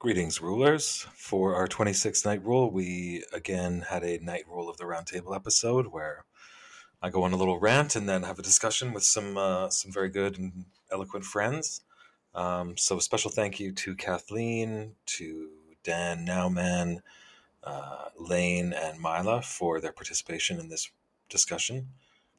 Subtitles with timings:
[0.00, 1.06] Greetings, rulers.
[1.12, 5.88] For our 26th night rule, we again had a night rule of the roundtable episode
[5.88, 6.24] where
[7.02, 9.92] I go on a little rant and then have a discussion with some uh, some
[9.92, 11.82] very good and eloquent friends.
[12.34, 15.50] Um, so, a special thank you to Kathleen, to
[15.84, 17.02] Dan Nauman,
[17.62, 20.90] uh, Lane, and Mila for their participation in this
[21.28, 21.88] discussion.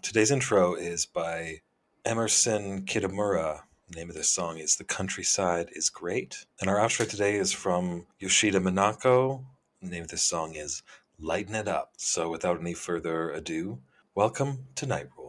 [0.02, 1.62] Today's intro is by
[2.06, 3.66] Emerson Kitamura.
[3.92, 6.46] The name of this song is The Countryside is Great.
[6.62, 9.44] And our outro today is from Yoshida Minako.
[9.82, 10.82] The name of this song is
[11.20, 11.92] Lighten It Up.
[11.98, 13.80] So without any further ado,
[14.16, 15.21] welcome to Night Rule.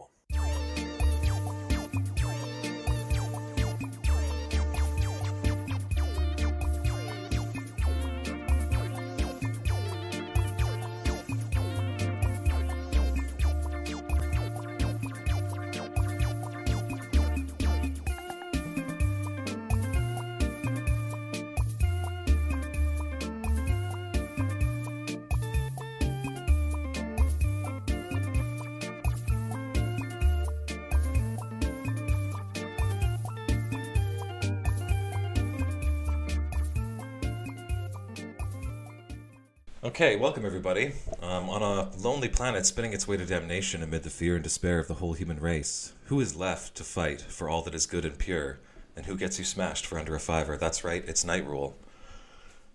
[40.03, 40.91] Okay, welcome everybody.
[41.21, 44.77] Um, on a lonely planet spinning its way to damnation amid the fear and despair
[44.77, 48.03] of the whole human race, who is left to fight for all that is good
[48.03, 48.59] and pure?
[48.97, 50.57] And who gets you smashed for under a fiver?
[50.57, 51.77] That's right, it's Night Rule.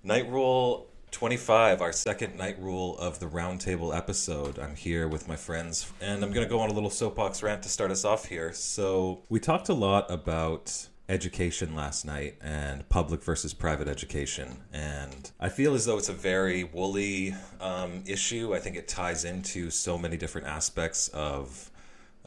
[0.03, 4.59] Night Rule 25, our second Night Rule of the Roundtable episode.
[4.59, 7.63] I'm here with my friends, and I'm going to go on a little soapbox rant
[7.65, 8.55] to start us off here.
[8.55, 14.59] So, we talked a lot about education last night and public versus private education.
[14.73, 18.55] And I feel as though it's a very woolly um, issue.
[18.55, 21.71] I think it ties into so many different aspects of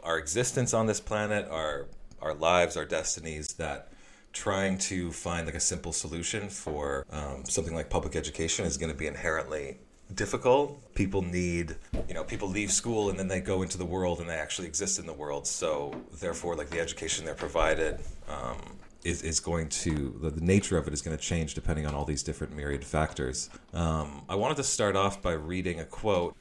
[0.03, 1.87] our existence on this planet, our
[2.21, 3.91] our lives, our destinies that
[4.31, 8.91] trying to find like a simple solution for um, something like public education is going
[8.91, 9.77] to be inherently
[10.15, 10.93] difficult.
[10.95, 11.75] People need,
[12.07, 14.67] you know, people leave school and then they go into the world and they actually
[14.67, 15.47] exist in the world.
[15.47, 18.57] So therefore, like the education they're provided um,
[19.03, 21.95] is is going to the, the, nature of it is going to change depending on
[21.95, 23.49] all these different myriad factors.
[23.73, 26.35] Um, I wanted to start off by reading a quote.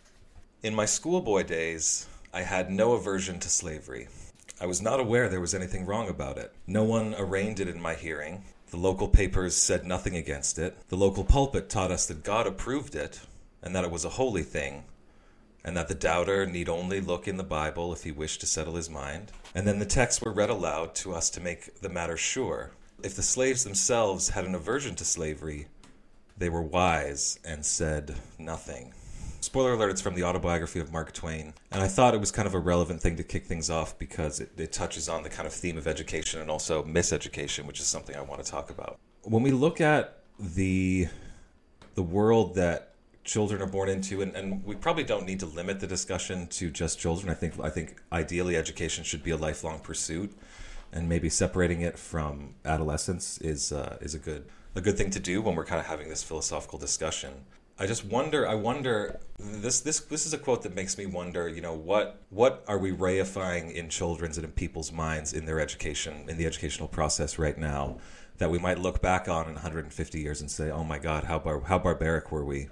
[0.62, 4.08] In my schoolboy days, I had no aversion to slavery.
[4.60, 6.52] I was not aware there was anything wrong about it.
[6.66, 8.44] No one arraigned it in my hearing.
[8.70, 10.76] The local papers said nothing against it.
[10.90, 13.20] The local pulpit taught us that God approved it,
[13.62, 14.84] and that it was a holy thing,
[15.64, 18.76] and that the doubter need only look in the Bible if he wished to settle
[18.76, 19.32] his mind.
[19.54, 22.70] And then the texts were read aloud to us to make the matter sure.
[23.02, 25.68] If the slaves themselves had an aversion to slavery,
[26.36, 28.94] they were wise and said nothing.
[29.42, 31.54] Spoiler alert, it's from the autobiography of Mark Twain.
[31.70, 34.38] And I thought it was kind of a relevant thing to kick things off because
[34.38, 37.86] it, it touches on the kind of theme of education and also miseducation, which is
[37.86, 38.98] something I want to talk about.
[39.22, 41.08] When we look at the
[41.94, 42.89] the world that
[43.24, 46.70] children are born into and, and we probably don't need to limit the discussion to
[46.70, 50.32] just children i think i think ideally education should be a lifelong pursuit
[50.92, 55.20] and maybe separating it from adolescence is uh, is a good a good thing to
[55.20, 57.44] do when we're kind of having this philosophical discussion
[57.82, 58.46] I just wonder.
[58.46, 59.18] I wonder.
[59.38, 61.48] This this this is a quote that makes me wonder.
[61.48, 65.58] You know what what are we reifying in children's and in people's minds in their
[65.58, 67.96] education in the educational process right now
[68.36, 71.38] that we might look back on in 150 years and say, oh my God, how
[71.38, 72.68] bar- how barbaric were we?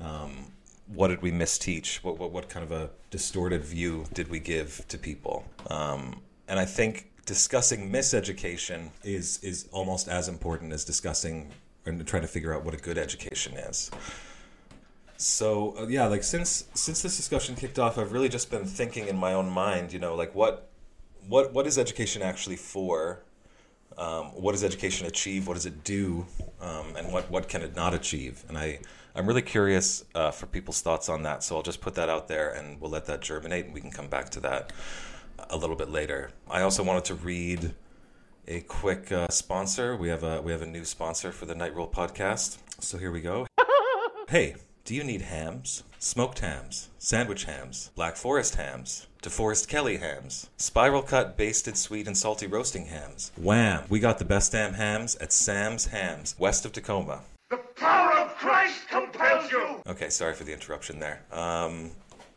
[0.00, 0.52] Um,
[0.86, 1.96] what did we misteach?
[1.96, 5.44] What, what, what kind of a distorted view did we give to people?
[5.70, 11.50] Um, and I think discussing miseducation is is almost as important as discussing
[11.84, 13.90] and trying to figure out what a good education is.
[15.18, 19.08] So uh, yeah, like since since this discussion kicked off, I've really just been thinking
[19.08, 20.70] in my own mind, you know, like what
[21.28, 23.20] what what is education actually for?
[23.98, 25.48] Um, what does education achieve?
[25.48, 26.24] What does it do?
[26.60, 28.44] Um, and what what can it not achieve?
[28.48, 28.78] And I
[29.18, 31.42] I'm really curious uh, for people's thoughts on that.
[31.42, 33.90] So I'll just put that out there and we'll let that germinate and we can
[33.90, 34.72] come back to that
[35.50, 36.30] a little bit later.
[36.48, 37.74] I also wanted to read
[38.46, 39.96] a quick uh, sponsor.
[39.96, 42.58] We have a we have a new sponsor for the Night Rule podcast.
[42.78, 43.48] So here we go.
[44.28, 44.54] hey,
[44.84, 45.82] do you need hams?
[45.98, 52.16] Smoked hams, sandwich hams, Black Forest hams, DeForest Kelley hams, spiral cut, basted, sweet, and
[52.16, 53.32] salty roasting hams.
[53.36, 53.82] Wham!
[53.88, 57.22] We got the best damn hams at Sam's Hams, west of Tacoma.
[57.50, 59.82] The power of Christ compels you!
[59.86, 61.22] Okay, sorry for the interruption there.
[61.32, 61.92] Um,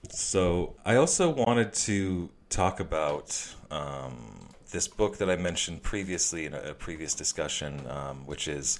[0.10, 6.54] so, I also wanted to talk about um, this book that I mentioned previously in
[6.54, 8.80] a, a previous discussion, um, which is.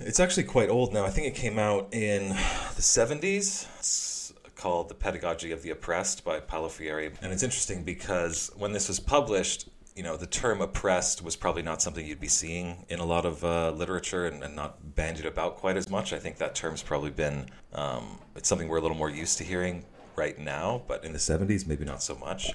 [0.00, 1.06] It's actually quite old now.
[1.06, 3.66] I think it came out in the 70s.
[3.78, 7.12] It's called The Pedagogy of the Oppressed by Paulo Freire.
[7.22, 11.62] And it's interesting because when this was published, you know, the term oppressed was probably
[11.62, 15.24] not something you'd be seeing in a lot of uh, literature and, and, not bandied
[15.24, 16.12] about quite as much.
[16.12, 19.44] I think that term's probably been, um, it's something we're a little more used to
[19.44, 19.84] hearing
[20.16, 22.52] right now, but in the 70s, maybe not so much.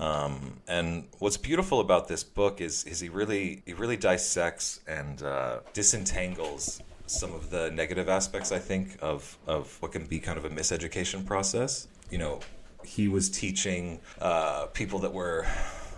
[0.00, 5.22] Um, and what's beautiful about this book is, is he really, he really dissects and
[5.22, 10.38] uh, disentangles some of the negative aspects, I think, of, of what can be kind
[10.38, 11.86] of a miseducation process.
[12.10, 12.40] You know,
[12.84, 15.46] he was teaching uh, people that were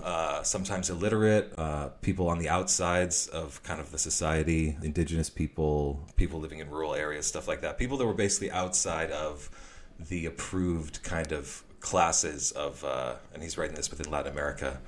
[0.07, 6.01] uh, sometimes illiterate, uh, people on the outsides of kind of the society, indigenous people,
[6.15, 7.77] people living in rural areas, stuff like that.
[7.77, 9.51] People that were basically outside of
[9.99, 14.81] the approved kind of classes of, uh, and he's writing this within Latin America,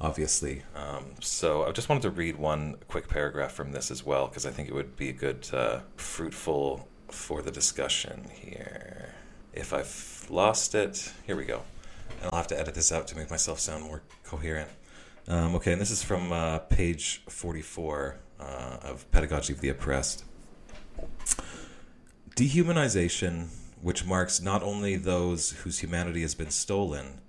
[0.00, 0.62] obviously.
[0.74, 4.46] Um, so I just wanted to read one quick paragraph from this as well, because
[4.46, 9.14] I think it would be a good, uh, fruitful for the discussion here.
[9.52, 11.64] If I've lost it, here we go.
[12.24, 14.70] And I'll have to edit this out to make myself sound more coherent.
[15.28, 18.42] Um, okay, and this is from uh, page 44 uh,
[18.80, 20.24] of Pedagogy of the Oppressed.
[22.34, 23.48] Dehumanization,
[23.82, 27.20] which marks not only those whose humanity has been stolen,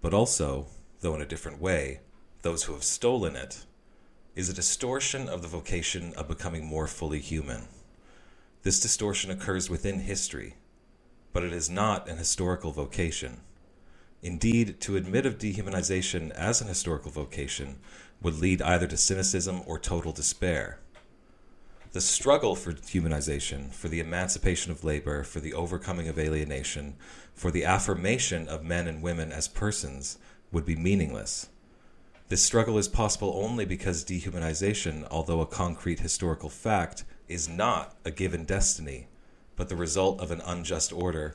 [0.00, 0.68] but also,
[1.00, 2.02] though in a different way,
[2.42, 3.64] those who have stolen it,
[4.36, 7.62] is a distortion of the vocation of becoming more fully human.
[8.62, 10.54] This distortion occurs within history,
[11.32, 13.40] but it is not an historical vocation.
[14.22, 17.78] Indeed, to admit of dehumanization as an historical vocation
[18.22, 20.78] would lead either to cynicism or total despair.
[21.92, 26.96] The struggle for humanization, for the emancipation of labor, for the overcoming of alienation,
[27.34, 30.18] for the affirmation of men and women as persons
[30.52, 31.48] would be meaningless.
[32.28, 38.10] This struggle is possible only because dehumanization, although a concrete historical fact, is not a
[38.10, 39.06] given destiny,
[39.54, 41.34] but the result of an unjust order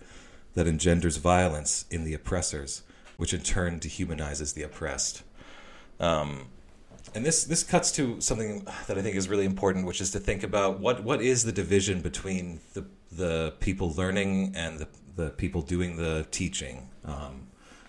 [0.54, 2.84] that engenders violence in the oppressors,
[3.18, 5.24] which in turn dehumanizes the oppressed.
[6.00, 6.48] Um,
[7.14, 10.20] and this this cuts to something that I think is really important, which is to
[10.20, 15.30] think about what what is the division between the the people learning and the the
[15.32, 16.90] people doing the teaching.
[17.04, 17.48] Um,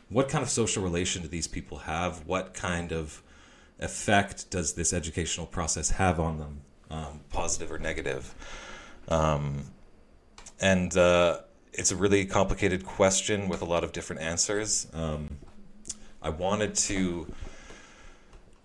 [0.08, 2.26] what kind of social relation do these people have?
[2.26, 3.23] What kind of
[3.79, 6.61] effect does this educational process have on them,
[6.91, 8.35] um, positive or negative?
[9.08, 9.65] Um,
[10.61, 11.41] and uh,
[11.72, 14.86] it's a really complicated question with a lot of different answers.
[14.92, 15.38] Um,
[16.20, 17.32] I wanted to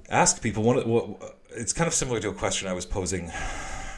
[0.10, 0.78] ask people one.
[0.88, 3.32] What, it's kind of similar to a question I was posing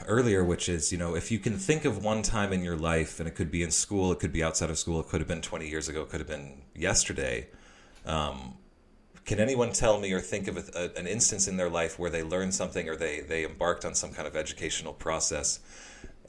[0.06, 3.20] earlier, which is, you know, if you can think of one time in your life,
[3.20, 5.28] and it could be in school, it could be outside of school, it could have
[5.28, 7.48] been 20 years ago, it could have been yesterday.
[8.06, 8.56] Um,
[9.26, 12.10] can anyone tell me or think of a, a, an instance in their life where
[12.10, 15.60] they learned something or they, they embarked on some kind of educational process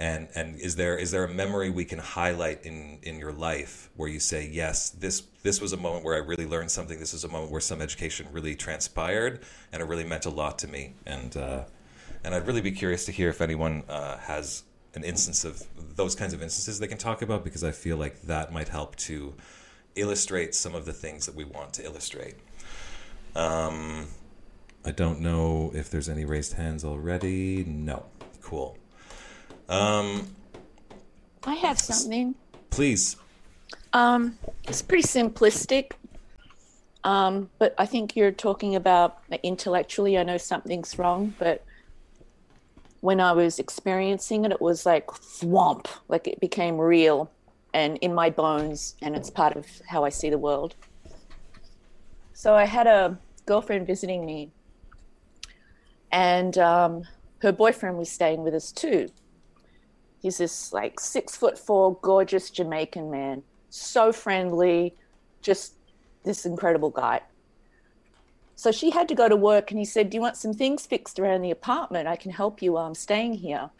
[0.00, 3.90] and and is there is there a memory we can highlight in in your life
[3.96, 7.12] where you say yes this this was a moment where I really learned something this
[7.12, 9.40] was a moment where some education really transpired
[9.72, 11.64] and it really meant a lot to me and uh,
[12.24, 14.64] and I'd really be curious to hear if anyone uh, has
[14.94, 15.62] an instance of
[15.96, 18.96] those kinds of instances they can talk about because I feel like that might help
[18.96, 19.34] to
[19.96, 22.36] illustrate some of the things that we want to illustrate.
[23.36, 24.08] Um,
[24.82, 27.64] I don't know if there's any raised hands already.
[27.64, 28.06] No.
[28.40, 28.78] Cool.
[29.70, 30.26] Um,
[31.44, 32.34] I have something.
[32.70, 33.16] Please.
[33.92, 35.92] Um, it's pretty simplistic,
[37.04, 40.18] um, but I think you're talking about intellectually.
[40.18, 41.64] I know something's wrong, but
[43.00, 47.30] when I was experiencing it, it was like swamp, like it became real
[47.72, 50.74] and in my bones, and it's part of how I see the world.
[52.32, 54.50] So I had a girlfriend visiting me,
[56.10, 57.04] and um,
[57.38, 59.10] her boyfriend was staying with us too.
[60.20, 64.94] He's this like six foot four, gorgeous Jamaican man, so friendly,
[65.40, 65.74] just
[66.24, 67.22] this incredible guy.
[68.54, 70.84] So she had to go to work, and he said, Do you want some things
[70.84, 72.06] fixed around the apartment?
[72.06, 73.70] I can help you while I'm staying here.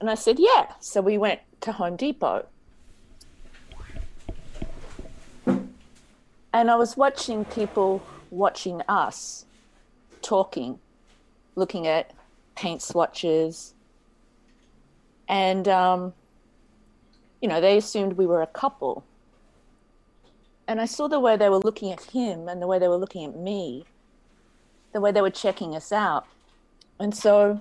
[0.00, 0.72] And I said, Yeah.
[0.80, 2.46] So we went to Home Depot.
[5.46, 9.44] And I was watching people watching us
[10.20, 10.80] talking,
[11.54, 12.12] looking at
[12.56, 13.74] paint swatches,
[15.28, 16.14] and, um,
[17.40, 19.04] you know, they assumed we were a couple.
[20.68, 22.96] And I saw the way they were looking at him and the way they were
[22.96, 23.84] looking at me,
[24.92, 26.26] the way they were checking us out.
[26.98, 27.60] And so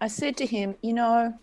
[0.00, 1.38] I said to him, You know,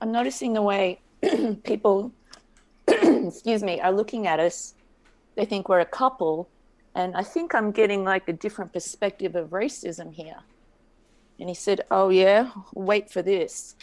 [0.00, 1.00] I'm noticing the way
[1.64, 2.12] people,
[2.88, 4.74] excuse me, are looking at us.
[5.34, 6.48] They think we're a couple.
[6.94, 10.38] And I think I'm getting like a different perspective of racism here.
[11.38, 13.76] And he said, Oh, yeah, wait for this.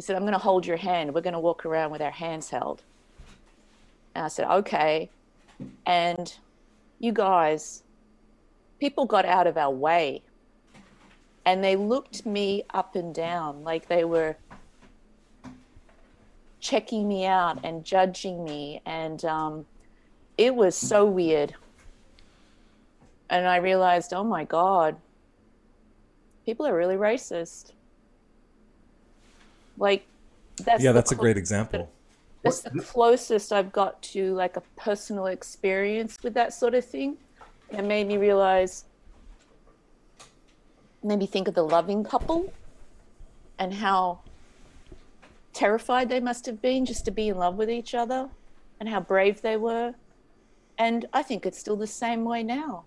[0.00, 1.14] He said, I'm going to hold your hand.
[1.14, 2.80] We're going to walk around with our hands held.
[4.14, 5.10] And I said, okay.
[5.84, 6.34] And
[6.98, 7.82] you guys,
[8.78, 10.22] people got out of our way
[11.44, 14.38] and they looked me up and down like they were
[16.60, 19.66] checking me out and judging me and um,
[20.38, 21.54] it was so weird
[23.28, 24.96] and i realized oh my god
[26.44, 27.72] people are really racist
[29.80, 30.06] like
[30.64, 31.90] that's yeah that's a great example
[32.42, 37.16] that's the closest I've got to like a personal experience with that sort of thing.
[37.70, 38.84] It made me realize,
[41.02, 42.52] made me think of the loving couple
[43.58, 44.20] and how
[45.52, 48.28] terrified they must have been just to be in love with each other
[48.78, 49.94] and how brave they were.
[50.78, 52.84] And I think it's still the same way now.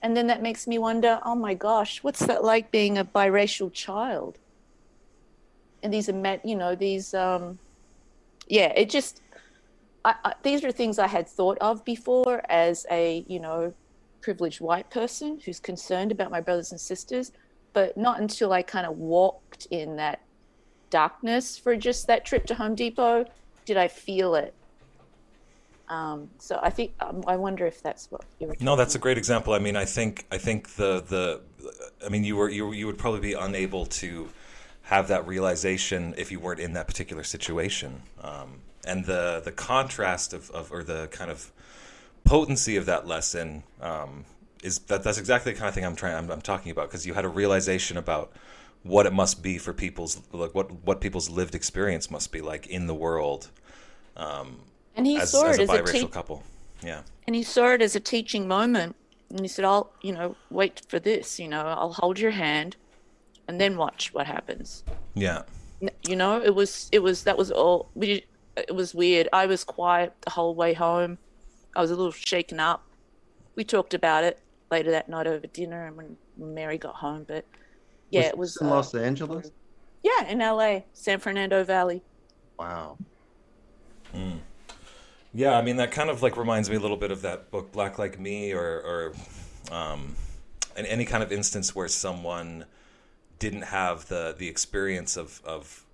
[0.00, 3.70] And then that makes me wonder oh my gosh, what's that like being a biracial
[3.70, 4.38] child?
[5.82, 7.58] And these are, you know, these, um,
[8.48, 9.20] yeah, it just
[10.04, 13.72] I, I, these are things I had thought of before as a you know
[14.20, 17.32] privileged white person who's concerned about my brothers and sisters,
[17.72, 20.20] but not until I kind of walked in that
[20.90, 23.26] darkness for just that trip to Home Depot
[23.64, 24.54] did I feel it.
[25.88, 28.56] Um, so I think um, I wonder if that's what you were.
[28.60, 29.52] No, that's a great example.
[29.54, 31.40] I mean, I think I think the the
[32.04, 34.28] I mean, you were you you would probably be unable to
[34.88, 38.02] have that realization if you weren't in that particular situation.
[38.22, 41.52] Um, and the the contrast of, of or the kind of
[42.24, 44.24] potency of that lesson um,
[44.62, 47.06] is that that's exactly the kind of thing I'm trying I'm, I'm talking about because
[47.06, 48.32] you had a realization about
[48.82, 52.66] what it must be for people's like what what people's lived experience must be like
[52.66, 53.50] in the world
[54.96, 56.08] and he as, saw as it a as a teaching.
[56.08, 56.42] couple.
[56.82, 57.02] Yeah.
[57.26, 58.96] and he saw it as a teaching moment
[59.30, 62.76] and he said i'll you know wait for this you know i'll hold your hand
[63.48, 65.42] and then watch what happens Yeah.
[66.08, 68.24] You know it was it was that was all we
[68.56, 71.18] it was weird i was quiet the whole way home
[71.76, 72.82] i was a little shaken up
[73.54, 74.40] we talked about it
[74.70, 77.44] later that night over dinner and when mary got home but
[78.10, 79.52] yeah it was in uh, Los Angeles.
[80.02, 82.02] yeah in la san fernando valley
[82.58, 82.98] Wow.
[85.32, 87.70] Yeah, I mean that kind of like reminds me a little bit of that book
[87.70, 89.12] Black Like Me, or or
[89.70, 90.16] um,
[90.76, 92.64] in any kind of instance where someone
[93.38, 95.84] didn't have the the experience of of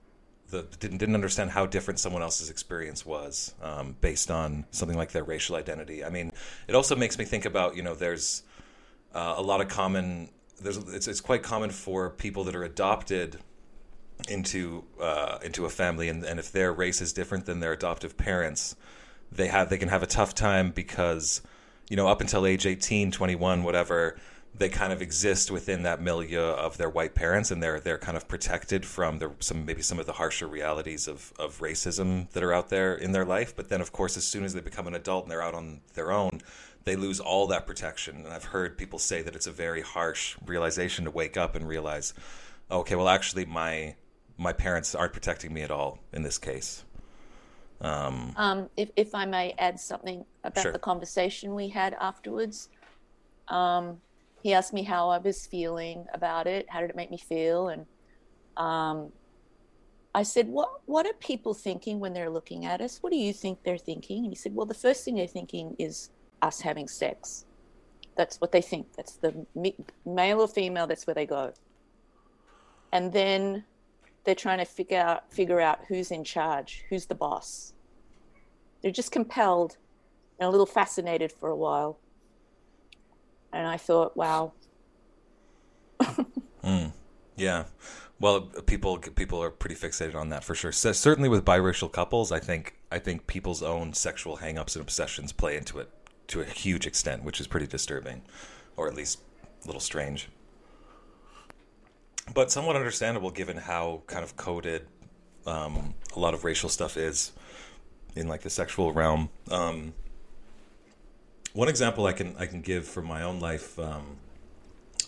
[0.51, 5.13] the didn't didn't understand how different someone else's experience was um, based on something like
[5.13, 6.05] their racial identity.
[6.05, 6.33] I mean,
[6.69, 8.43] it also makes me think about you know there's
[9.15, 13.39] uh, a lot of common there's it's it's quite common for people that are adopted
[14.29, 18.17] into uh, into a family and, and if their race is different than their adoptive
[18.17, 18.77] parents
[19.33, 21.43] they have they can have a tough time because
[21.91, 24.17] you know up until age 18 21 whatever
[24.57, 28.17] they kind of exist within that milieu of their white parents and they're they're kind
[28.17, 32.43] of protected from the some maybe some of the harsher realities of of racism that
[32.43, 33.55] are out there in their life.
[33.55, 35.81] But then of course as soon as they become an adult and they're out on
[35.95, 36.41] their own
[36.85, 38.17] they lose all that protection.
[38.25, 41.67] And i've heard people say that it's a very harsh realization to wake up and
[41.67, 42.15] realize
[42.71, 43.97] okay well actually my
[44.37, 46.85] my parents aren't protecting me at all in this case.
[47.81, 50.73] Um, if, if I may add something about Sure.
[50.73, 52.69] the conversation we had afterwards,
[53.49, 54.01] um,
[54.45, 56.71] he asked me how I was feeling about it.
[56.71, 57.69] How did it make me feel?
[57.69, 57.87] And
[58.57, 59.11] um,
[60.15, 62.99] I said, "What What are people thinking when they're looking at us?
[63.03, 65.75] What do you think they're thinking?" And he said, "Well, the first thing they're thinking
[65.81, 66.11] is
[66.41, 67.47] us having sex.
[68.17, 68.87] That's what they think.
[68.97, 69.35] That's the
[70.07, 70.87] male or female.
[70.87, 71.53] That's where they go.
[72.93, 73.65] And then."
[74.25, 77.75] They're trying to figure out figure out who's in charge, who's the boss
[78.85, 79.79] they're just compelled
[80.39, 81.99] and a little fascinated for a while.
[83.55, 84.53] And I thought, wow,
[87.37, 87.65] Yeah,
[88.21, 90.73] well, people people are pretty fixated on that for sure.
[90.73, 95.33] So, certainly with biracial couples, I think I think people's own sexual hangups and obsessions
[95.33, 95.91] play into it
[96.29, 98.23] to a huge extent, which is pretty disturbing,
[98.77, 99.21] or at least
[99.65, 100.29] a little strange.
[102.33, 104.87] But somewhat understandable given how kind of coded
[105.47, 107.33] um, a lot of racial stuff is
[108.15, 109.29] in like the sexual realm.
[109.51, 109.93] Um,
[111.55, 113.79] one example I can I can give from my own life.
[113.79, 114.19] Um,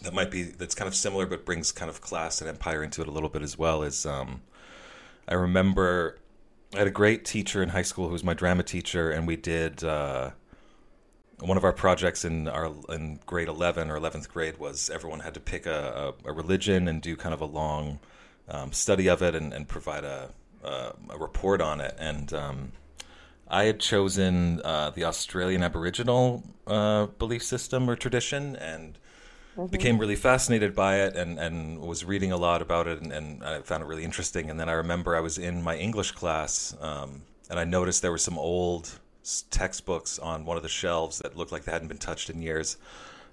[0.02, 3.02] that might be that's kind of similar but brings kind of class and empire into
[3.02, 4.42] it a little bit as well is um
[5.28, 6.18] i remember
[6.74, 9.36] i had a great teacher in high school who was my drama teacher and we
[9.36, 10.30] did uh
[11.40, 15.34] one of our projects in our in grade 11 or 11th grade was everyone had
[15.34, 17.98] to pick a, a, a religion and do kind of a long
[18.48, 20.30] um, study of it and, and provide a,
[20.62, 22.72] a, a report on it and um,
[23.48, 28.98] I had chosen uh, the Australian Aboriginal uh, belief system or tradition and
[29.70, 33.42] became really fascinated by it and, and was reading a lot about it and, and
[33.42, 34.50] I found it really interesting.
[34.50, 38.10] And then I remember I was in my English class um, and I noticed there
[38.10, 38.98] were some old
[39.50, 42.76] textbooks on one of the shelves that looked like they hadn't been touched in years.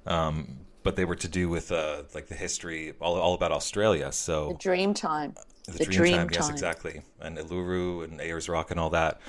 [0.06, 4.12] Um, but they were to do with uh, like the history, all, all about Australia.
[4.12, 5.34] So dream time.
[5.66, 9.22] The, the dream, dream time, yes, exactly, and Uluru and Ayers Rock and all that.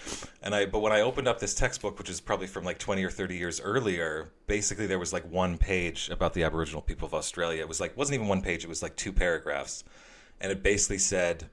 [0.43, 3.05] And I, but when I opened up this textbook, which is probably from like twenty
[3.05, 7.15] or thirty years earlier, basically there was like one page about the Aboriginal people of
[7.15, 7.61] Australia.
[7.61, 9.85] It was like wasn't even one page; it was like two paragraphs,
[10.41, 11.49] and it basically said,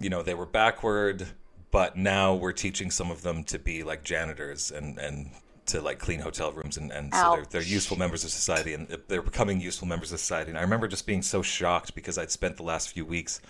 [0.00, 1.28] you know, they were backward,
[1.70, 5.30] but now we're teaching some of them to be like janitors and and
[5.64, 8.86] to like clean hotel rooms and, and so they're, they're useful members of society and
[9.08, 10.50] they're becoming useful members of society.
[10.50, 13.40] And i remember just being so shocked because i'd spent the last few weeks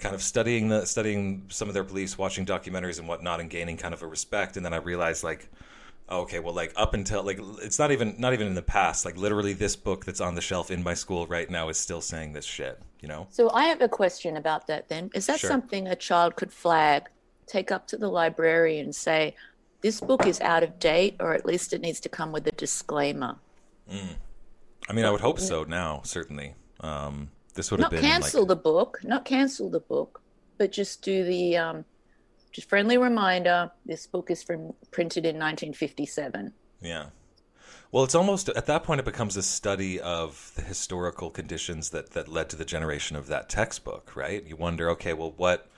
[0.00, 3.76] kind of studying the studying some of their beliefs watching documentaries and whatnot and gaining
[3.76, 5.48] kind of a respect and then i realized like
[6.10, 9.16] okay well like up until like it's not even not even in the past like
[9.16, 12.32] literally this book that's on the shelf in my school right now is still saying
[12.32, 15.10] this shit you know So I have a question about that then.
[15.14, 15.50] Is that Sure.
[15.50, 17.08] something a child could flag,
[17.46, 19.34] take up to the librarian and say,
[19.82, 22.52] this book is out of date, or at least it needs to come with a
[22.52, 23.36] disclaimer?
[24.88, 28.42] i mean i would hope so now certainly um this would have Not been cancel
[28.42, 30.20] like the book, not cancel the book,
[30.58, 31.84] but just do the um,
[32.52, 33.70] just friendly reminder.
[33.86, 36.52] This book is from printed in 1957.
[36.80, 37.06] Yeah.
[37.90, 42.10] Well, it's almost at that point it becomes a study of the historical conditions that
[42.10, 44.44] that led to the generation of that textbook, right?
[44.44, 45.68] You wonder, okay, well, what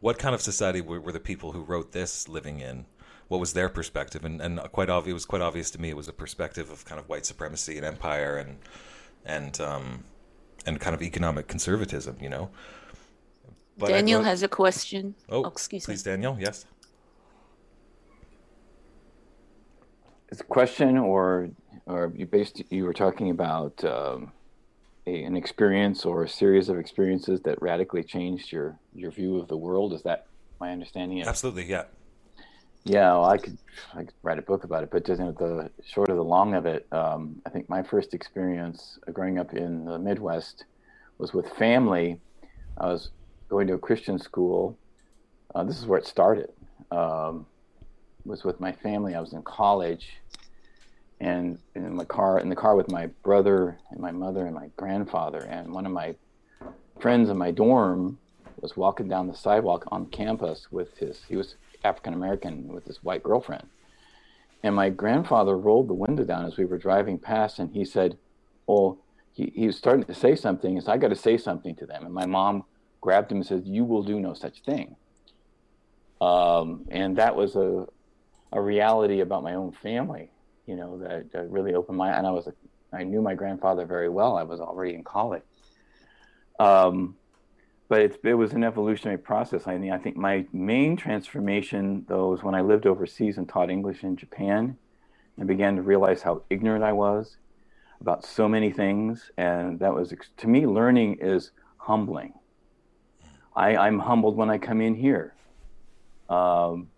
[0.00, 2.86] what kind of society were, were the people who wrote this living in?
[3.28, 4.24] What was their perspective?
[4.24, 6.84] And and quite obvious, it was quite obvious to me it was a perspective of
[6.84, 8.58] kind of white supremacy and empire and
[9.24, 10.04] and um
[10.66, 12.50] and kind of economic conservatism, you know.
[13.78, 15.14] But Daniel go- has a question.
[15.28, 15.94] Oh, excuse please, me.
[15.94, 16.36] Please, Daniel.
[16.38, 16.66] Yes.
[20.30, 21.50] It's a question, or
[21.86, 24.32] or you based you were talking about um,
[25.06, 29.48] a, an experience or a series of experiences that radically changed your your view of
[29.48, 29.92] the world.
[29.92, 30.26] Is that
[30.60, 31.20] my understanding?
[31.22, 31.64] Of Absolutely.
[31.64, 31.84] Yeah.
[32.84, 33.58] Yeah, well, I could
[33.94, 36.66] I could write a book about it, but just the short of the long of
[36.66, 40.64] it, um, I think my first experience uh, growing up in the Midwest
[41.18, 42.20] was with family.
[42.78, 43.10] I was
[43.48, 44.78] going to a Christian school.
[45.54, 46.50] Uh, this is where it started.
[46.90, 47.46] Um,
[48.24, 49.14] was with my family.
[49.14, 50.20] I was in college,
[51.20, 54.70] and in my car in the car with my brother and my mother and my
[54.76, 56.14] grandfather and one of my
[56.98, 58.18] friends in my dorm
[58.60, 63.02] was walking down the sidewalk on campus with his he was African American with his
[63.02, 63.68] white girlfriend.
[64.62, 68.18] And my grandfather rolled the window down as we were driving past and he said,
[68.66, 68.98] Well,
[69.32, 70.74] he, he was starting to say something.
[70.74, 72.04] He said, I got to say something to them.
[72.04, 72.64] And my mom
[73.00, 74.96] grabbed him and said, You will do no such thing.
[76.20, 77.86] Um, and that was a,
[78.52, 80.30] a reality about my own family,
[80.66, 82.48] you know, that, that really opened my and I was
[82.92, 84.36] I knew my grandfather very well.
[84.36, 85.42] I was already in college.
[86.58, 87.16] Um,
[87.90, 89.66] but it's, it was an evolutionary process.
[89.66, 93.68] I mean, I think my main transformation, though, was when I lived overseas and taught
[93.68, 94.78] English in Japan.
[95.40, 97.36] I began to realize how ignorant I was
[98.00, 102.32] about so many things, and that was to me, learning is humbling.
[103.56, 105.34] I, I'm humbled when I come in here,
[106.28, 106.90] um,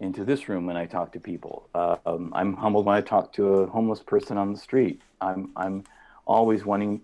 [0.00, 1.68] into this room when I talk to people.
[1.72, 5.00] Uh, um, I'm humbled when I talk to a homeless person on the street.
[5.20, 5.84] I'm I'm
[6.26, 7.02] always wanting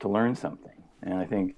[0.00, 1.54] to learn something, and I think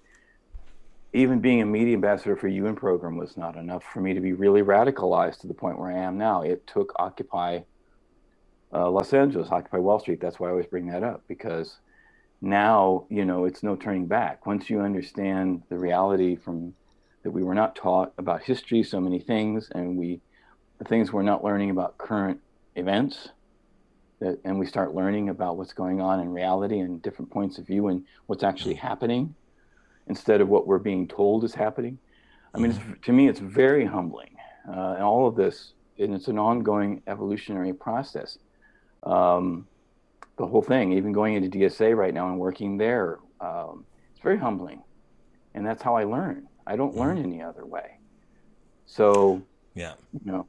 [1.14, 4.32] even being a media ambassador for UN program was not enough for me to be
[4.32, 6.42] really radicalized to the point where I am now.
[6.42, 7.60] It took Occupy
[8.72, 10.20] uh, Los Angeles, Occupy Wall Street.
[10.20, 11.76] That's why I always bring that up because
[12.40, 14.44] now you know it's no turning back.
[14.44, 16.74] Once you understand the reality from
[17.22, 20.20] that we were not taught about history, so many things, and we
[20.78, 22.40] the things we're not learning about current
[22.74, 23.28] events.
[24.18, 27.66] That, and we start learning about what's going on in reality and different points of
[27.66, 29.34] view and what's actually happening
[30.06, 31.98] instead of what we're being told is happening.
[32.54, 34.36] I mean, it's, to me, it's very humbling.
[34.68, 38.38] Uh, and all of this, and it's an ongoing evolutionary process.
[39.02, 39.68] Um,
[40.38, 44.38] the whole thing, even going into DSA right now and working there, um, it's very
[44.38, 44.82] humbling.
[45.54, 46.48] And that's how I learn.
[46.66, 47.98] I don't learn any other way.
[48.86, 49.94] So, Yeah.
[50.12, 50.48] you know,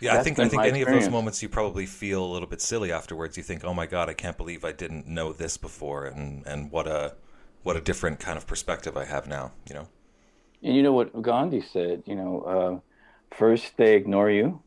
[0.00, 2.60] Yeah, I think I think any of those moments you probably feel a little bit
[2.62, 3.36] silly afterwards.
[3.36, 6.70] You think, "Oh my god, I can't believe I didn't know this before," and and
[6.72, 7.16] what a
[7.62, 9.52] what a different kind of perspective I have now.
[9.68, 9.88] You know.
[10.62, 14.62] And you know what Gandhi said, you know, uh, first they ignore you,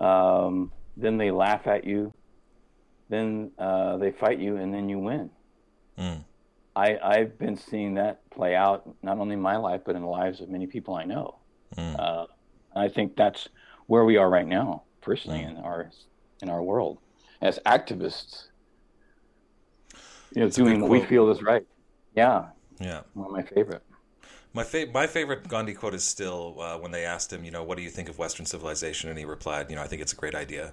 [0.00, 2.12] um, then they laugh at you,
[3.08, 5.30] then uh, they fight you, and then you win.
[5.96, 6.24] Mm.
[6.74, 10.08] I, I've been seeing that play out not only in my life, but in the
[10.08, 11.38] lives of many people I know.
[11.76, 11.98] Mm.
[11.98, 12.26] Uh,
[12.74, 13.48] I think that's
[13.86, 15.90] where we are right now, personally, in our
[16.42, 16.98] in our world
[17.40, 18.48] as activists.
[20.34, 21.64] You know, That's doing what we feel is right.
[22.16, 22.46] Yeah,
[22.80, 23.02] Yeah.
[23.14, 23.82] one of my favorite.
[24.52, 27.62] My fa- my favorite Gandhi quote is still uh, when they asked him, you know,
[27.62, 30.14] what do you think of Western civilization, and he replied, you know, I think it's
[30.14, 30.72] a great idea.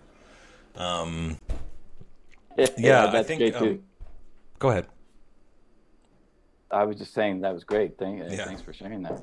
[0.75, 1.37] Um,
[2.77, 3.53] Yeah, I think.
[3.55, 3.83] Um,
[4.59, 4.87] go ahead.
[6.71, 7.97] I was just saying that was great.
[7.97, 8.45] Thank, Yeah.
[8.45, 9.21] Thanks for sharing that.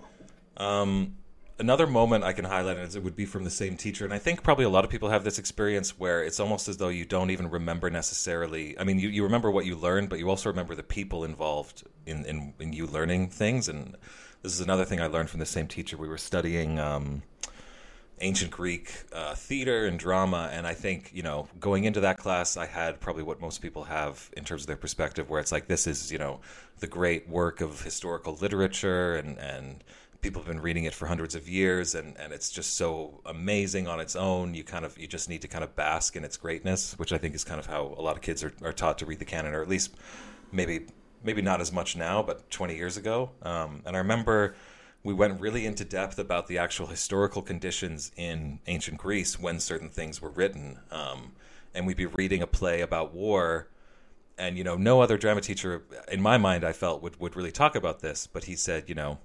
[0.56, 1.16] Um,
[1.60, 4.18] another moment I can highlight is it would be from the same teacher, and I
[4.18, 7.04] think probably a lot of people have this experience where it's almost as though you
[7.04, 8.76] don't even remember necessarily.
[8.78, 11.84] I mean, you, you remember what you learned, but you also remember the people involved
[12.06, 13.68] in, in in you learning things.
[13.68, 13.96] And
[14.42, 15.96] this is another thing I learned from the same teacher.
[15.96, 16.80] We were studying.
[16.80, 17.22] Um,
[18.22, 20.50] ancient Greek uh, theater and drama.
[20.52, 23.84] And I think, you know, going into that class, I had probably what most people
[23.84, 26.40] have in terms of their perspective, where it's like, this is, you know,
[26.80, 29.82] the great work of historical literature and, and
[30.20, 33.88] people have been reading it for hundreds of years and, and it's just so amazing
[33.88, 34.54] on its own.
[34.54, 37.18] You kind of, you just need to kind of bask in its greatness, which I
[37.18, 39.24] think is kind of how a lot of kids are, are taught to read the
[39.24, 39.94] canon, or at least
[40.52, 40.86] maybe,
[41.24, 43.30] maybe not as much now, but 20 years ago.
[43.42, 44.54] Um, and I remember
[45.02, 49.88] we went really into depth about the actual historical conditions in ancient Greece when certain
[49.88, 50.80] things were written.
[50.90, 51.32] Um,
[51.74, 53.68] and we'd be reading a play about war,
[54.36, 57.52] and you know, no other drama teacher, in my mind, I felt would would really
[57.52, 58.26] talk about this.
[58.26, 59.18] But he said, you know,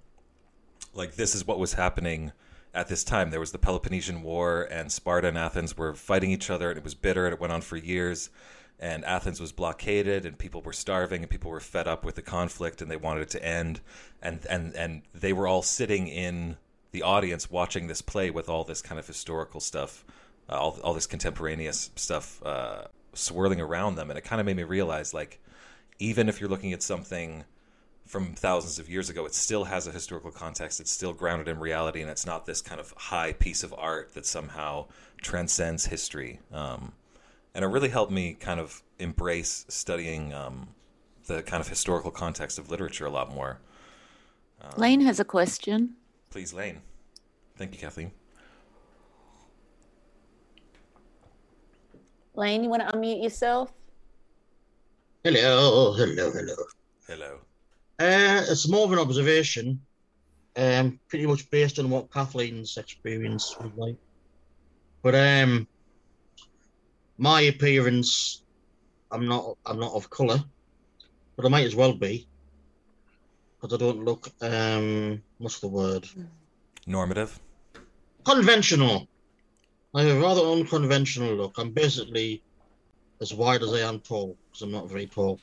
[0.95, 2.31] like this is what was happening
[2.73, 3.29] at this time.
[3.29, 6.84] There was the Peloponnesian War, and Sparta and Athens were fighting each other, and it
[6.84, 8.29] was bitter, and it went on for years.
[8.77, 12.21] And Athens was blockaded, and people were starving, and people were fed up with the
[12.21, 13.79] conflict, and they wanted it to end.
[14.21, 16.58] And and and they were all sitting in
[16.91, 20.03] the audience watching this play with all this kind of historical stuff,
[20.49, 24.58] uh, all all this contemporaneous stuff uh, swirling around them, and it kind of made
[24.58, 25.39] me realize, like,
[25.99, 27.45] even if you're looking at something
[28.05, 30.79] from thousands of years ago, it still has a historical context.
[30.79, 34.13] It's still grounded in reality, and it's not this kind of high piece of art
[34.13, 34.85] that somehow
[35.21, 36.39] transcends history.
[36.53, 36.93] Um,
[37.53, 40.69] and it really helped me kind of embrace studying um,
[41.25, 43.59] the kind of historical context of literature a lot more.
[44.77, 45.95] Lane has a question.
[46.29, 46.81] Please, Lane.
[47.57, 48.11] Thank you, Kathleen.
[52.35, 53.71] Lane, you want to unmute yourself?
[55.23, 56.55] Hello, hello, hello.
[57.07, 57.39] Hello.
[57.97, 59.79] Uh, it's more of an observation,
[60.58, 63.95] um, pretty much based on what Kathleen's experience was like.
[65.01, 65.67] But um,
[67.17, 68.43] my appearance,
[69.12, 70.43] I'm not, I'm not of colour,
[71.38, 72.27] but I might as well be,
[73.62, 76.05] because I don't look, um, what's the word?
[76.88, 77.39] Normative.
[78.25, 79.08] Conventional.
[79.93, 81.58] I have a rather unconventional look.
[81.58, 82.43] I'm basically
[83.21, 85.39] as wide as I am tall, because I'm not very tall,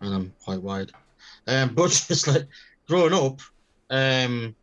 [0.00, 0.92] and I'm quite wide.
[1.48, 2.46] Um, but it's like
[2.86, 3.40] growing up,
[3.90, 4.54] um,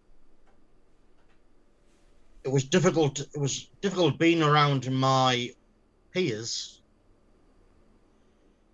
[2.44, 3.20] it was difficult.
[3.20, 5.50] It was difficult being around my
[6.14, 6.84] peers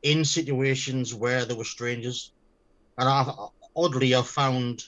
[0.03, 2.33] in situations where there were strangers,
[2.97, 3.33] and I,
[3.75, 4.83] oddly, I found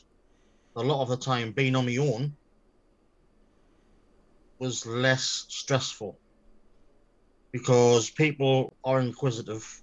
[0.76, 2.36] a lot of the time being on my own
[4.60, 6.18] was less stressful
[7.52, 9.82] because people are inquisitive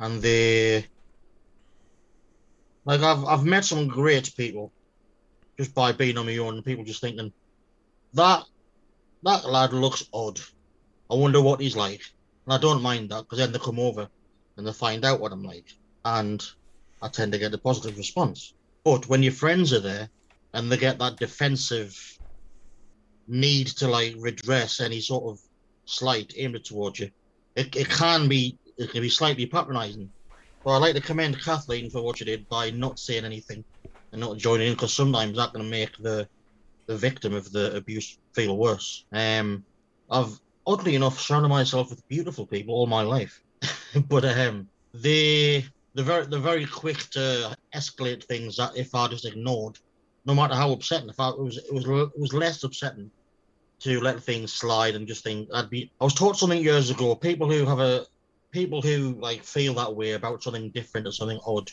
[0.00, 0.86] and they
[2.86, 4.72] like I've I've met some great people
[5.58, 7.32] just by being on my own people just thinking
[8.14, 8.44] that
[9.24, 10.40] that lad looks odd.
[11.10, 12.02] I wonder what he's like.
[12.46, 14.08] And I don't mind that because then they come over
[14.56, 15.66] and they find out what I'm like.
[16.04, 16.42] And
[17.02, 18.54] I tend to get a positive response.
[18.84, 20.08] But when your friends are there
[20.54, 21.96] and they get that defensive
[23.26, 25.40] need to like redress any sort of
[25.86, 27.10] slight aimed towards you,
[27.56, 30.10] it, it can be it can be slightly patronizing.
[30.66, 33.64] But I'd like to commend Kathleen for what she did by not saying anything
[34.10, 36.26] and not joining in because sometimes that can make the
[36.88, 39.06] the victim of the abuse feel worse.
[39.12, 39.64] Um,
[40.10, 43.40] I've oddly enough surrounded myself with beautiful people all my life,
[44.08, 49.24] but um, they they're very they're very quick to escalate things that if I just
[49.24, 49.78] ignored,
[50.24, 51.10] no matter how upsetting.
[51.10, 53.12] If I it was it was it was less upsetting
[53.82, 55.92] to let things slide and just think I'd be.
[56.00, 57.14] I was taught something years ago.
[57.14, 58.04] People who have a
[58.52, 61.68] people who like feel that way about something different or something odd,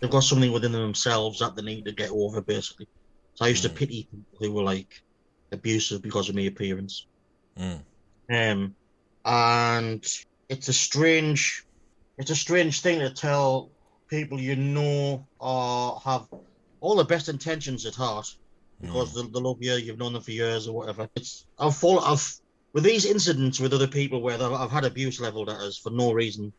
[0.00, 2.40] they've got something within themselves that they need to get over.
[2.40, 2.88] Basically,
[3.34, 3.76] so I used to Mm.
[3.76, 4.92] pity people who were like
[5.52, 7.06] abusive because of my appearance.
[7.58, 7.84] Mm.
[8.32, 8.76] Um,
[9.24, 10.04] and
[10.48, 11.64] it's a strange,
[12.18, 13.70] it's a strange thing to tell
[14.08, 16.28] people you know or have
[16.80, 18.26] all the best intentions at heart
[18.80, 21.08] because they, they love you, you've known them for years or whatever.
[21.16, 22.32] It's I've fallen, I've
[22.76, 26.12] with these incidents with other people where I've, had abuse leveled at us for no
[26.12, 26.52] reason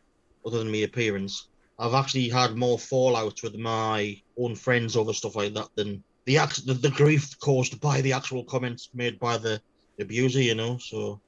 [0.44, 1.48] other than my appearance.
[1.78, 6.38] I've actually had more fallout with my own friends over stuff like that than the
[6.38, 9.62] act the, the grief caused by the actual comments made by the
[10.00, 10.40] abuser.
[10.42, 11.20] You know, so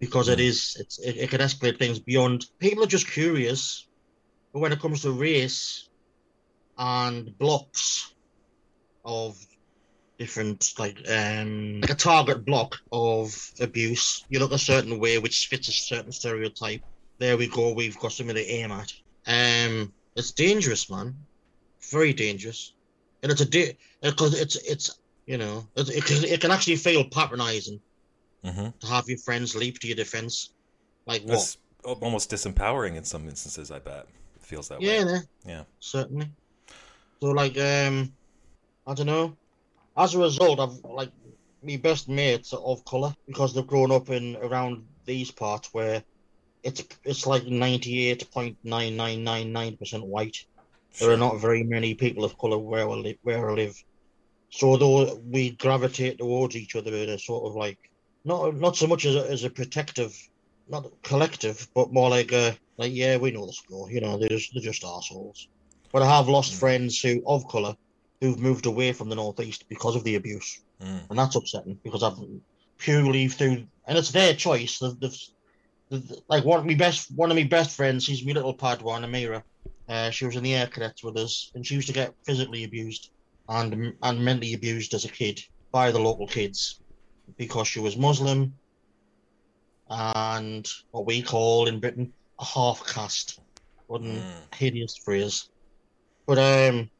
[0.00, 0.80] because it Mm.
[0.80, 2.44] it's it, it can escalate things beyond.
[2.60, 3.88] People are just curious,
[4.52, 5.88] but when it comes to race
[6.76, 8.12] and blocks
[9.02, 9.38] of
[10.18, 15.46] different like um like a target block of abuse you look a certain way which
[15.48, 16.80] fits a certain stereotype
[17.18, 17.72] there we go.
[17.72, 18.92] We've got something to aim at.
[19.26, 21.16] Um, it's dangerous, man.
[21.90, 22.74] Very dangerous,
[23.22, 26.76] and it's a di- because it's it's you know it, it, can- it can actually
[26.76, 27.80] feel patronizing
[28.44, 30.52] hmm to have your friends leap to your defense.
[31.06, 31.56] Like what?
[31.84, 33.70] Almost disempowering in some instances.
[33.70, 35.10] I bet it feels that yeah, way.
[35.10, 35.62] yeah, Yeah.
[35.78, 36.28] certainly.
[37.22, 38.12] So like um,
[38.86, 39.36] I don't know.
[39.96, 41.10] As a result, I've like
[41.62, 46.02] my best mates are of color because they've grown up in around these parts where
[46.62, 50.36] it's it's like ninety eight point nine nine nine nine percent white.
[51.00, 53.16] There are not very many people of color where I live.
[53.22, 53.74] Where I live,
[54.50, 57.78] so though we gravitate towards each other in a sort of like
[58.24, 60.14] not not so much as a, as a protective,
[60.68, 63.90] not collective, but more like a like yeah we know the score.
[63.90, 65.48] You know they're just they're just assholes.
[65.92, 66.58] But I have lost Mm.
[66.58, 67.74] friends who of color
[68.20, 71.08] who've moved away from the northeast because of the abuse, Mm.
[71.10, 72.18] and that's upsetting because I've
[72.78, 74.78] purely through and it's their choice.
[74.78, 75.18] They've, they've,
[75.90, 79.04] they've- like one of my best one of my best friends, she's my little Padawan,
[79.04, 79.42] Amira.
[79.88, 82.64] Uh, she was in the air cadets with us, and she used to get physically
[82.64, 83.10] abused
[83.48, 85.40] and and mentally abused as a kid
[85.72, 86.80] by the local kids
[87.38, 88.52] because she was Muslim
[89.88, 93.38] and what we call in Britain a half caste.
[93.86, 94.54] What an Mm.
[94.54, 95.48] hideous phrase.
[96.26, 96.90] But um,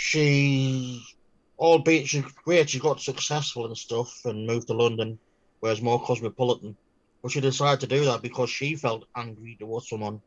[0.00, 1.02] she,
[1.58, 5.18] albeit she's great, she got successful and stuff and moved to London,
[5.58, 6.76] where it's more cosmopolitan.
[7.20, 10.22] But she decided to do that because she felt angry towards someone,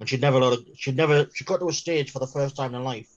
[0.00, 2.74] and she'd never her, she'd never she got to a stage for the first time
[2.74, 3.08] in life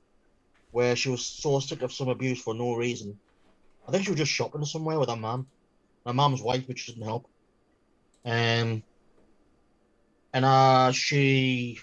[0.70, 3.18] where she was so sick of some abuse for no reason.
[3.88, 5.48] I think she was just shopping somewhere with her mum.
[6.06, 7.26] My mum's white, which doesn't help.
[8.24, 8.84] Um,
[10.34, 11.80] and uh, she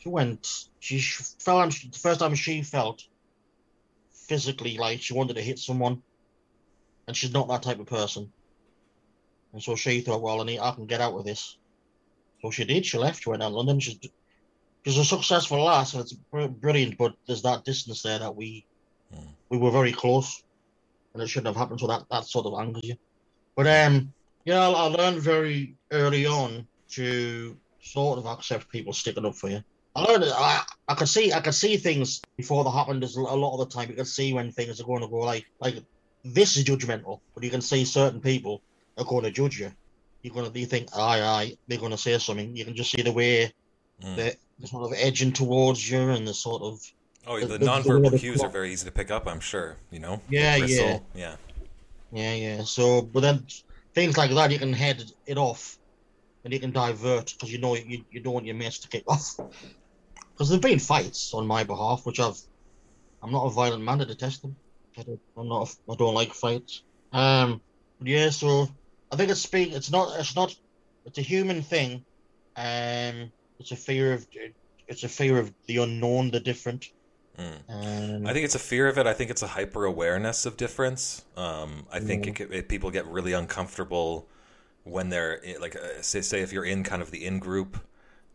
[0.00, 0.66] she went.
[0.84, 3.02] She sh- felt the first time she felt
[4.12, 6.02] physically like she wanted to hit someone,
[7.08, 8.30] and she's not that type of person.
[9.54, 11.56] And so she thought, well, I need, I can get out of this.
[12.42, 12.84] So she did.
[12.84, 13.22] She left.
[13.22, 13.80] She went out to London.
[13.80, 13.98] She's
[14.84, 16.98] she's a successful lass, and it's brilliant.
[16.98, 18.66] But there's that distance there that we
[19.14, 19.28] Mm.
[19.48, 20.42] we were very close,
[21.12, 21.80] and it shouldn't have happened.
[21.80, 22.96] So that that sort of angers you.
[23.56, 24.12] But um,
[24.44, 29.48] yeah, I, I learned very early on to sort of accept people sticking up for
[29.48, 29.62] you.
[29.96, 33.02] I learned I I could see I could see things before they happened.
[33.02, 35.18] There's a lot of the time you can see when things are going to go
[35.18, 35.76] like like
[36.24, 38.62] this is judgmental, but you can see certain people
[38.98, 39.70] are going to judge you.
[40.22, 42.56] You're gonna you think aye aye they're going to say something.
[42.56, 43.52] You can just see the way
[44.02, 44.16] Mm.
[44.16, 46.80] they're, they're sort of edging towards you and the sort of
[47.28, 49.28] Oh, the- the, the- the nonverbal the cues are very easy to pick up.
[49.28, 49.76] I'm sure.
[49.92, 50.20] You know.
[50.28, 50.98] Yeah, yeah.
[51.14, 51.36] yeah.
[52.12, 52.62] Yeah, yeah.
[52.64, 53.46] So, but then
[53.94, 55.78] things like that, you can head it off,
[56.44, 59.04] and you can divert because you know you, you don't want your mates to kick
[59.06, 59.36] off.
[60.34, 62.38] Because there've been fights on my behalf, which I've.
[63.22, 64.00] I'm not a violent man.
[64.00, 64.56] I detest them.
[64.98, 65.20] I don't.
[65.36, 65.68] I'm not.
[65.88, 66.82] a- I don't like fights.
[67.12, 67.60] Um.
[68.02, 68.30] yeah.
[68.30, 68.68] So
[69.12, 69.72] I think it's speak.
[69.72, 70.18] It's not.
[70.18, 70.54] It's not.
[71.06, 72.04] It's a human thing.
[72.56, 73.30] Um.
[73.60, 74.26] It's a fear of.
[74.88, 76.90] It's a fear of the unknown, the different.
[77.38, 78.20] Mm.
[78.20, 79.06] Um, I think it's a fear of it.
[79.06, 81.24] I think it's a hyper awareness of difference.
[81.36, 82.46] Um, I think Yeah.
[82.46, 84.28] it, it, people get really uncomfortable
[84.84, 87.78] when they're like, uh, say, say if you're in kind of the in group,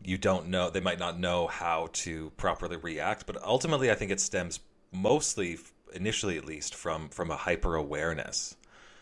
[0.02, 0.70] you don't know.
[0.70, 3.26] They might not know how to properly react.
[3.26, 4.60] But ultimately, I think it stems
[4.92, 5.58] mostly,
[5.92, 8.56] initially at least, from from a hyper awareness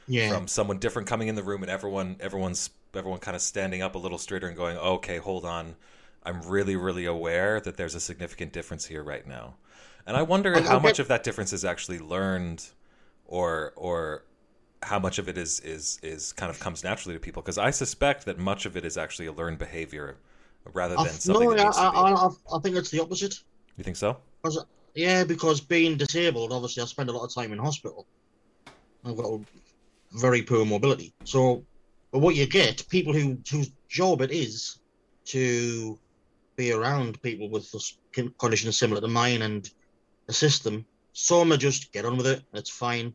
[0.08, 0.32] yeah.
[0.32, 3.94] from someone different coming in the room and everyone everyone's everyone kind of standing up
[3.94, 5.76] a little straighter and going oh, okay hold on
[6.24, 9.54] i'm really really aware that there's a significant difference here right now
[10.06, 12.66] and i wonder I- how much of that difference is actually learned
[13.26, 14.24] or or
[14.82, 17.70] how much of it is is is kind of comes naturally to people because i
[17.70, 20.16] suspect that much of it is actually a learned behavior
[20.72, 23.34] rather I, than something no, I, I, I, I think it's the opposite.
[23.76, 24.18] you think so
[24.94, 28.06] Yeah, because being disabled, obviously, I spend a lot of time in hospital.
[29.04, 29.40] I've got
[30.12, 31.14] very poor mobility.
[31.24, 31.64] So,
[32.12, 34.80] but what you get, people who whose job it is
[35.26, 35.98] to
[36.56, 37.72] be around people with
[38.38, 39.68] conditions similar to mine and
[40.28, 40.84] assist them.
[41.12, 43.14] Some are just get on with it, it's fine.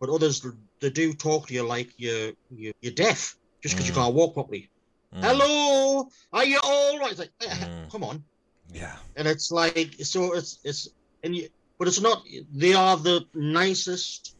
[0.00, 0.46] But others,
[0.80, 3.88] they do talk to you like you're you're, you're deaf just because Mm.
[3.88, 4.70] you can't walk properly.
[5.14, 7.10] Mm, Hello, are you all right?
[7.12, 7.90] It's like, eh, Mm.
[7.90, 8.24] come on
[8.72, 10.88] yeah and it's like so it's it's
[11.22, 11.48] and you
[11.78, 14.34] but it's not they are the nicest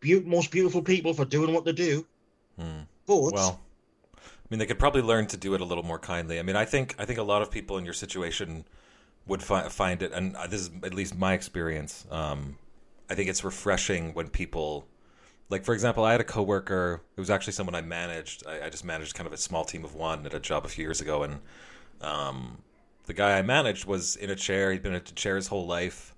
[0.00, 2.04] be- most beautiful people for doing what they do
[2.60, 2.86] Mm.
[3.06, 3.60] but Well,
[4.14, 4.20] I
[4.50, 6.38] mean, they could probably learn to do it a little more kindly.
[6.38, 8.66] I mean, I think I think a lot of people in your situation
[9.26, 12.04] would fi- find it, and uh, this is at least my experience.
[12.10, 12.58] Um,
[13.08, 14.86] I think it's refreshing when people,
[15.52, 17.02] like for example, I had a coworker.
[17.16, 18.44] It was actually someone I managed.
[18.46, 20.68] I, I just managed kind of a small team of one at a job a
[20.68, 21.38] few years ago, and
[22.00, 22.58] um,
[23.06, 24.72] the guy I managed was in a chair.
[24.72, 26.14] He'd been in a chair his whole life.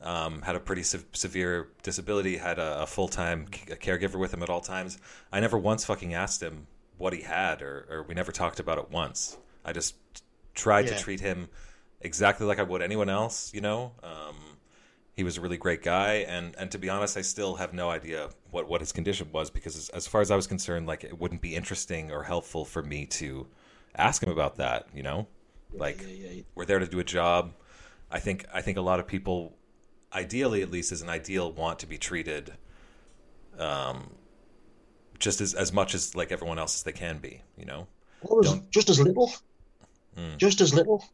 [0.00, 2.36] Um, had a pretty se- severe disability.
[2.36, 4.98] Had a, a full time c- caregiver with him at all times.
[5.32, 6.66] I never once fucking asked him
[6.98, 9.36] what he had, or, or we never talked about it once.
[9.64, 9.94] I just
[10.54, 10.96] tried Yeah.
[10.96, 11.48] to treat him
[12.02, 13.52] exactly like I would anyone else.
[13.54, 14.36] You know, um,
[15.16, 17.88] he was a really great guy, and and to be honest, I still have no
[17.90, 21.04] idea what what his condition was because as, as far as I was concerned, like
[21.04, 23.46] it wouldn't be interesting or helpful for me to
[23.96, 24.88] ask him about that.
[24.94, 25.26] You know,
[25.72, 26.42] like yeah, yeah, yeah.
[26.54, 27.52] we're there to do a job.
[28.10, 29.54] I think I think a lot of people,
[30.12, 32.52] ideally at least as an ideal, want to be treated,
[33.58, 34.10] um,
[35.18, 37.40] just as as much as like everyone else as they can be.
[37.56, 37.86] You know,
[38.22, 39.32] Always Don't- just as little,
[40.16, 40.38] Mm.
[40.38, 41.04] just as little.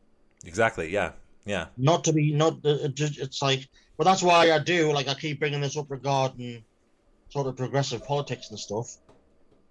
[0.45, 0.91] exactly.
[0.91, 1.13] Yeah,
[1.45, 2.65] yeah, Not to be not.
[2.65, 4.93] Uh, just, it's like, but that's why I do.
[4.93, 6.65] Like I keep bringing this up regarding
[7.31, 8.97] sort of progressive politics and stuff.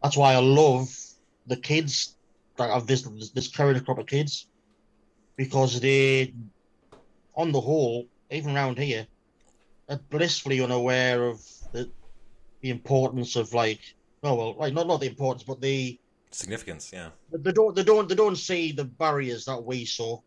[0.01, 0.89] That's why I love
[1.47, 2.15] the kids
[2.57, 4.47] that have this this current crop of kids
[5.35, 6.33] because they,
[7.35, 9.07] on the whole, even around here,
[9.87, 11.89] are blissfully unaware of the
[12.61, 13.79] the importance of like.
[14.21, 15.97] Oh well, right, not not the importance, but the
[16.31, 16.91] significance.
[16.91, 20.19] Yeah, they don't they don't they don't see the barriers that we saw.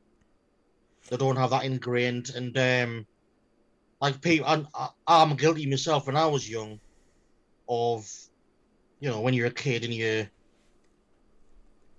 [1.08, 3.06] They don't have that ingrained, and um,
[4.00, 6.80] like people, and I, I'm guilty myself when I was young,
[7.68, 8.08] of,
[9.00, 10.26] you know, when you're a kid and you.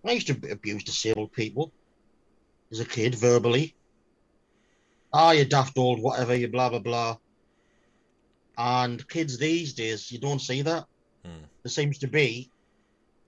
[0.05, 1.71] I used to abuse disabled people,
[2.71, 3.75] as a kid verbally.
[5.13, 7.17] Ah, you daft old whatever, you blah blah blah.
[8.57, 10.85] And kids these days, you don't see that.
[11.25, 11.45] Hmm.
[11.63, 12.51] There seems to be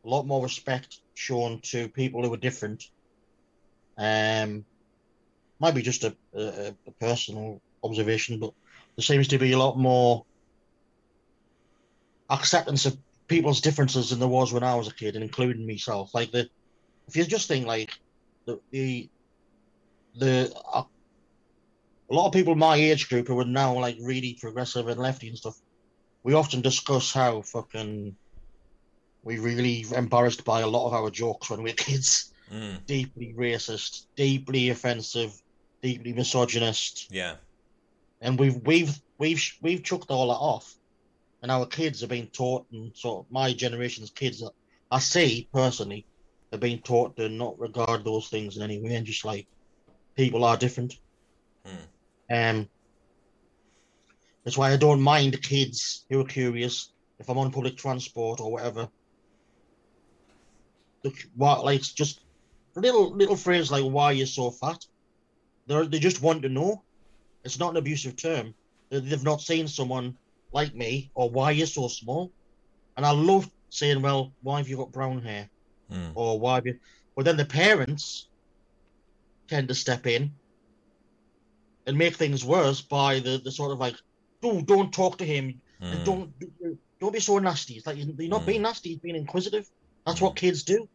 [0.06, 2.84] a lot more respect shown to people who are different.
[3.98, 4.66] Um,
[5.60, 8.52] might be just a, a, a personal observation, but
[8.96, 10.26] there seems to be a lot more
[12.30, 16.14] acceptance of people's differences than there was when I was a kid, and including myself.
[16.14, 16.50] Like the,
[17.08, 17.92] if you just think like
[18.46, 19.10] the the
[20.16, 20.84] the uh,
[22.10, 25.30] a lot of people my age group who are now like really progressive and lefty
[25.30, 25.60] and stuff,
[26.24, 28.16] we often discuss how fucking
[29.24, 32.32] we really embarrassed by a lot of our jokes when we were kids.
[32.52, 35.34] mm, Deeply racist, deeply offensive,
[35.86, 37.36] deeply misogynist, yeah,
[38.20, 40.74] and we've we've we've we've chucked all that off,
[41.44, 44.44] and our kids are being taught, and sort of my generation's kids,
[44.90, 46.08] I see personally,
[46.52, 49.46] are being taught to not regard those things in any way, and just like
[50.16, 50.98] people are different.
[51.64, 52.36] Hmm.
[52.36, 52.70] Um,
[54.44, 58.52] that's why I don't mind kids who are curious if I'm on public transport or
[58.52, 58.90] whatever.
[61.04, 62.22] Look, what like just
[62.76, 64.84] little little phrase like "Why are you so fat?"
[65.68, 66.84] They they just want to know.
[67.44, 68.54] It's not an abusive term.
[68.90, 70.18] They- They've not seen someone
[70.52, 72.32] like me or why you're so small.
[72.98, 75.50] And I love saying, "Well, why have you got brown hair?"
[75.92, 76.80] mm, or why have you?
[77.16, 78.30] But then the parents
[79.48, 80.32] tend to step in
[81.86, 83.96] and make things worse by the, the sort of like,
[84.42, 86.06] don't don't talk to him and mm.
[86.06, 86.34] don't
[87.00, 87.76] don't be so nasty.
[87.76, 88.46] It's like you're not Mm.
[88.46, 89.68] being nasty, you're being inquisitive.
[90.06, 90.88] That's what kids do.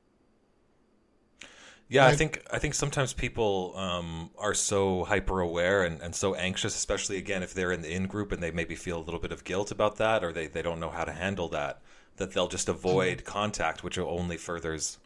[1.90, 6.36] Yeah, I think I think sometimes people um, are so hyper aware and, and so
[6.36, 9.18] anxious, especially again if they're in the in group and they maybe feel a little
[9.18, 11.82] bit of guilt about that or they, they don't know how to handle that,
[12.16, 14.98] that they'll just avoid contact, which only furthers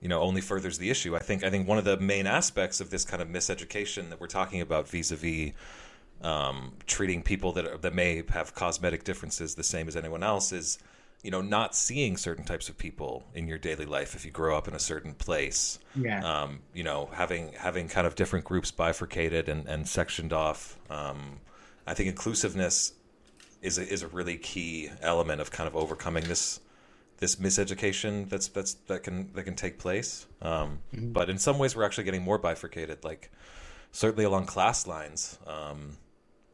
[0.00, 1.14] you know, only furthers the issue.
[1.14, 4.20] I think I think one of the main aspects of this kind of miseducation that
[4.20, 5.52] we're talking about vis-a-vis
[6.22, 10.52] um, treating people that are, that may have cosmetic differences the same as anyone else
[10.52, 10.78] is,
[11.22, 14.56] you know, not seeing certain types of people in your daily life if you grow
[14.56, 16.22] up in a certain place Yeah.
[16.24, 20.78] um, you know, having having kind of different groups bifurcated and, and sectioned off.
[20.90, 21.40] Um,
[21.86, 22.92] I think inclusiveness
[23.62, 26.60] is a, is a really key element of kind of overcoming this
[27.18, 30.26] this miseducation that's that's that can that can take place.
[30.40, 33.02] Um, But in some ways, we're actually getting more bifurcated.
[33.02, 33.32] Like
[33.90, 35.96] certainly along class lines, um,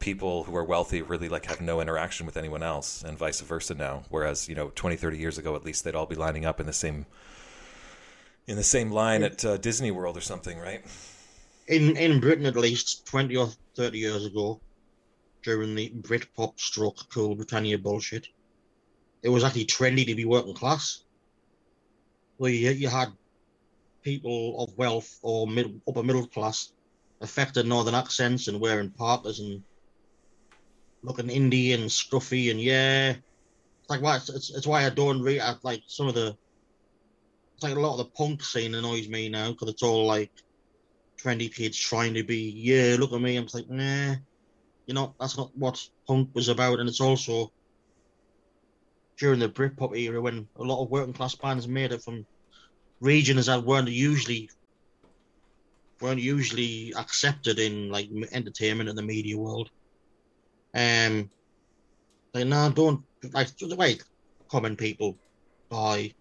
[0.05, 3.73] people who are wealthy really like have no interaction with anyone else, and vice versa
[3.73, 4.03] now.
[4.09, 6.67] Whereas you know, 20, 30 years ago, at least they'd all be lining up in
[6.67, 7.07] the same
[8.45, 10.85] in the same line at uh, Disney World or something, right?
[11.67, 14.61] In in Britain, at least twenty or thirty years ago,
[15.41, 18.27] during the Britpop stroke cool Britannia bullshit,
[19.23, 21.03] it was actually trendy to be working class.
[22.37, 23.09] well you, you had
[24.03, 26.71] people of wealth or mid, upper middle class
[27.21, 29.63] affected northern accents and wearing parkas and
[31.05, 35.21] looking indie and scruffy and yeah, it's like why it's, it's, it's why I don't
[35.21, 36.35] read I, like some of the.
[37.55, 40.31] It's like a lot of the punk scene annoys me now because it's all like
[41.21, 43.37] trendy kids trying to be yeah look at me.
[43.37, 44.15] I'm like nah,
[44.87, 47.51] you know that's not what punk was about, and it's also
[49.17, 52.25] during the Britpop era when a lot of working class bands made it from
[52.99, 54.49] regions that weren't usually
[56.01, 59.69] weren't usually accepted in like entertainment and the media world.
[60.75, 61.29] Um,
[62.33, 64.03] like no, don't like just wait,
[64.49, 65.17] common people
[65.69, 66.11] by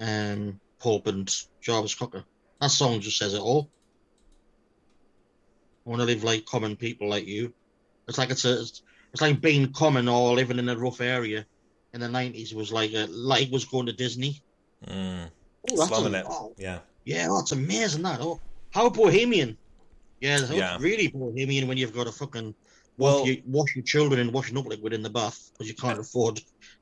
[0.00, 1.30] um, Pulp and
[1.60, 2.24] Jarvis Cocker.
[2.60, 3.70] That song just says it all.
[5.86, 7.52] I want to live like common people like you.
[8.08, 8.82] It's like it's a, it's,
[9.12, 11.46] it's like being common or living in a rough area
[11.92, 14.42] in the nineties was like a, like was going to Disney.
[14.86, 15.30] Mm.
[15.70, 16.26] Oh, that's Slumming a- it.
[16.28, 16.78] oh, Yeah.
[17.04, 18.20] yeah, oh, it's amazing that.
[18.20, 18.40] Oh,
[18.70, 19.58] how bohemian.
[20.20, 20.76] Yeah, it's Yeah.
[20.80, 22.54] really bohemian when you've got a fucking
[23.00, 25.74] Well- wash, your, wash your children and washing up liquid in the bath because you
[25.74, 26.40] can't afford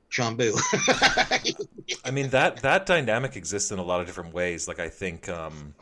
[0.09, 0.55] shampoo.
[2.03, 4.67] I mean that that dynamic exists in a lot of different ways.
[4.67, 5.73] Like I think um,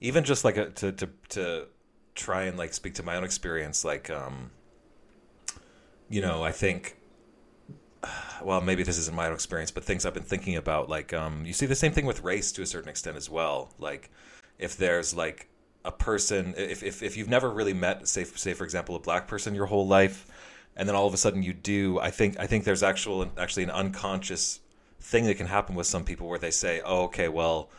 [0.00, 1.66] even just like a, to to to
[2.14, 4.50] try and like speak to my own experience, like um,
[6.08, 6.96] you know, I think.
[8.42, 11.44] Well, maybe this isn't my own experience, but things I've been thinking about, like um,
[11.44, 13.74] you see the same thing with race to a certain extent as well.
[13.78, 14.08] Like
[14.58, 15.49] if there's like
[15.84, 19.26] a person, if if, if you've never really met, say say for example, a black
[19.28, 20.26] person your whole life,
[20.76, 23.64] and then all of a sudden you do, I think I think there's actual actually
[23.64, 24.60] an unconscious
[25.00, 27.70] thing that can happen with some people where they say, "Oh, okay, well,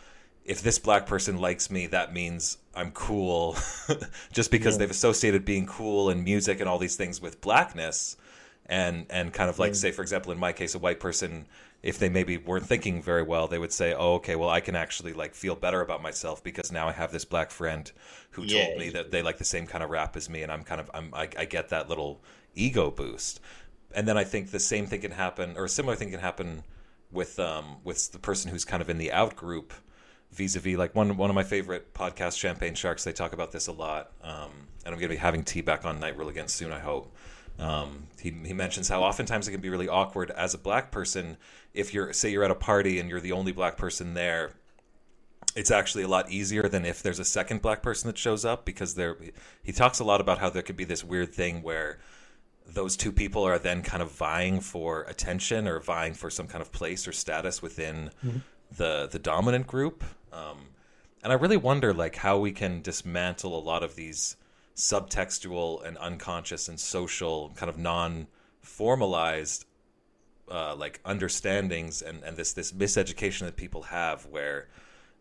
[0.46, 3.56] if this black person likes me, that means I'm cool,"
[4.34, 8.18] just because they've associated being cool and music and all these things with blackness,
[8.66, 11.46] and and kind of like say, for example, in my case, a white person,
[11.84, 14.76] if they maybe weren't thinking very well, they would say, "Oh, okay, well, I can
[14.76, 17.92] actually like feel better about myself because now I have this black friend
[18.32, 18.46] who Yeah.
[18.46, 20.82] told me that they like the same kind of rap as me, and I'm kind
[20.82, 22.22] of I'm I, I get that little
[22.56, 23.40] ego boost."
[23.94, 26.64] And then I think the same thing can happen, or a similar thing can happen
[27.12, 29.74] with um with the person who's kind of in the out group
[30.32, 33.72] vis-a-vis like one one of my favorite podcasts champagne sharks they talk about this a
[33.72, 34.50] lot um
[34.86, 37.14] and i'm going to be having tea back on night rule again soon i hope
[37.62, 41.38] um he, he mentions how oftentimes it can be really awkward as a black person
[41.74, 44.52] if you're say you're at a party and you're the only black person there
[45.56, 48.66] it's actually a lot easier than if there's a second black person that shows up
[48.66, 49.18] because there
[49.64, 52.00] he talks a lot about how there could be this weird thing where
[52.68, 56.62] those two people are then kind of vying for attention or vying for some kind
[56.62, 58.12] of place or status within
[58.78, 60.04] the the dominant group.
[60.32, 60.68] Um,
[61.24, 64.36] and i really wonder like how we can dismantle a lot of these
[64.82, 68.26] subtextual and unconscious and social kind of non
[68.62, 69.66] formalized
[70.50, 74.68] uh, like understandings and, and this this miseducation that people have where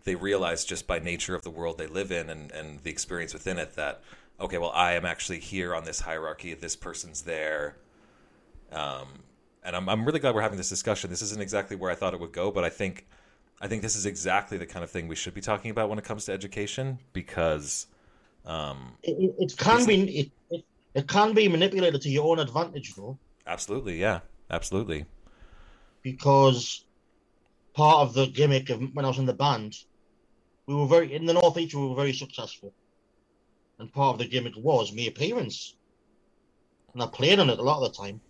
[0.04, 3.34] they realize just by nature of the world they live in and, and the experience
[3.34, 4.00] within it that
[4.40, 7.76] okay well i am actually here on this hierarchy this person's there.
[8.72, 9.08] Um,
[9.62, 11.11] and I'm, I'm really glad we're having this discussion.
[11.11, 13.06] This isn't exactly where i thought it would go but i think
[13.61, 15.98] i think this is exactly the kind of thing we should be talking about when
[15.98, 17.86] it comes to education because
[18.45, 20.64] um, it, it- it can be it, it,
[20.95, 24.20] it can be manipulated to your own advantage though, absolutely yeah
[24.51, 25.07] absolutely
[26.03, 26.84] because
[27.74, 29.74] part of the gimmick of when I was in the band,
[30.66, 31.74] we were very in the northeast.
[31.74, 32.74] We were very successful,
[33.78, 35.76] and part of the gimmick was me appearance,
[36.95, 38.20] and I played on it a lot of the time.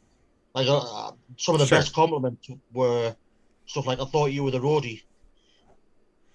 [0.55, 1.79] Like uh, some of the Sure.
[1.79, 3.15] best compliments were
[3.67, 5.03] stuff like, "I thought you were the roadie."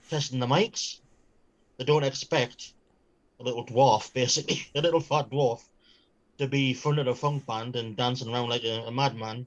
[0.09, 0.99] Testing the mics,
[1.77, 2.74] they don't expect
[3.39, 5.61] a little dwarf, basically a little fat dwarf,
[6.37, 9.45] to be front of a funk band and dancing around like a, a madman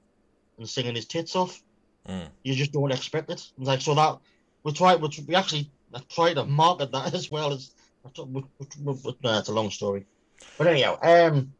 [0.57, 1.61] and singing his tits off.
[2.07, 2.27] Mm.
[2.43, 3.33] You just don't expect it.
[3.57, 4.17] It's like so that
[4.63, 5.71] we try, which we actually
[6.09, 7.73] try to market that as well as.
[8.17, 10.05] we- we- we- no, That's a long story,
[10.57, 11.53] but anyhow, um,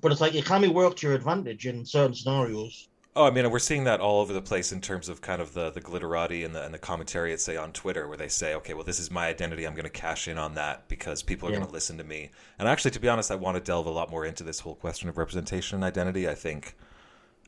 [0.00, 2.88] but it's like it can be worked to your advantage in certain scenarios.
[3.18, 5.54] Oh, I mean, we're seeing that all over the place in terms of kind of
[5.54, 8.54] the the glitterati and the and the commentary at say on Twitter, where they say,
[8.56, 9.66] okay, well, this is my identity.
[9.66, 11.56] I'm going to cash in on that because people are Yeah.
[11.58, 12.30] going to listen to me.
[12.58, 14.74] And actually, to be honest, I want to delve a lot more into this whole
[14.74, 16.28] question of representation and identity.
[16.28, 16.76] I think,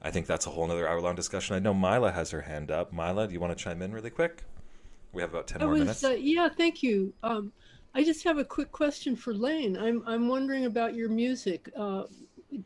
[0.00, 1.54] I think that's a whole other hour long discussion.
[1.54, 2.90] I know Mila has her hand up.
[2.90, 4.44] Mila, do you want to chime in really quick?
[5.12, 6.02] We have about ten I more was, minutes.
[6.02, 7.12] uh, yeah, thank you.
[7.22, 7.52] Um,
[7.94, 9.76] I just have a quick question for Lane.
[9.76, 11.70] I'm I'm wondering about your music.
[11.76, 12.04] Uh,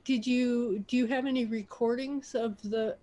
[0.05, 2.97] did you do you have any recordings of the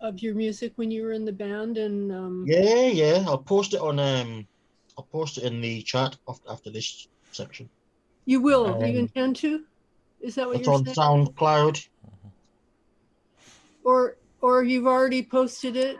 [0.00, 1.78] of your music when you were in the band?
[1.78, 3.24] And um, Yeah, yeah.
[3.26, 4.46] I'll post it on um,
[4.98, 7.68] I'll post it in the chat after, after this section.
[8.26, 8.66] you will.
[8.66, 9.64] Um, you intend to?
[10.20, 10.96] Is that what It's you're on saying?
[10.96, 11.86] SoundCloud.
[13.84, 15.98] Or or you've already posted it?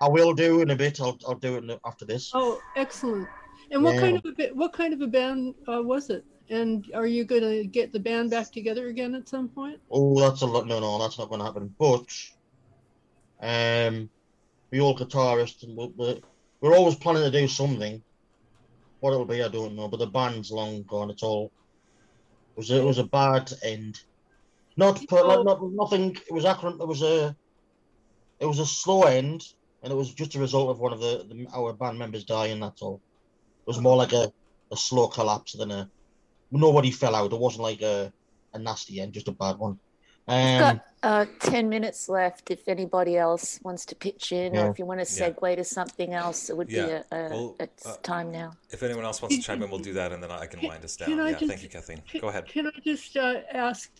[0.00, 1.00] I will do in a bit.
[1.00, 2.30] I'll I'll do it after this.
[2.34, 3.28] Oh, excellent.
[3.70, 6.24] And what kind of a what kind of a band uh, was it?
[6.52, 9.80] And are you going to get the band back together again at some point?
[9.90, 10.66] Oh, that's a lot.
[10.66, 11.74] No, no, that's not going to happen.
[11.78, 12.12] But
[13.40, 14.10] um,
[14.70, 15.74] we all guitarists, and
[16.60, 18.02] we're, always planning to do something.
[19.00, 19.88] What it'll be, I don't know.
[19.88, 21.08] But the band's long gone.
[21.08, 21.50] It's all.
[22.54, 24.02] It was a, it was a bad end.
[24.76, 26.18] Not per, like, not nothing.
[26.28, 26.82] It was accurate.
[26.82, 27.34] It was a.
[28.40, 29.42] It was a slow end,
[29.82, 32.60] and it was just a result of one of the, the our band members dying.
[32.60, 33.00] That's all.
[33.62, 34.30] It was more like a,
[34.70, 35.88] a slow collapse than a.
[36.52, 37.32] Nobody fell out.
[37.32, 38.12] It wasn't like a,
[38.52, 39.78] a nasty end, just a bad one.
[40.28, 44.66] Um, Scott, Uh, 10 minutes left if anybody else wants to pitch in Yeah.
[44.66, 45.30] or if you want to Yeah.
[45.30, 46.84] segue to something else, it would Yeah.
[46.86, 48.52] be a, a, Well, it's uh, time now.
[48.70, 50.68] If anyone else wants to chime in, we'll do that, and then I can Can-
[50.68, 51.18] wind us down.
[51.18, 52.02] I Yeah, just- thank you, Kathleen.
[52.08, 52.46] Can- Go ahead.
[52.46, 53.90] Can I just uh, ask?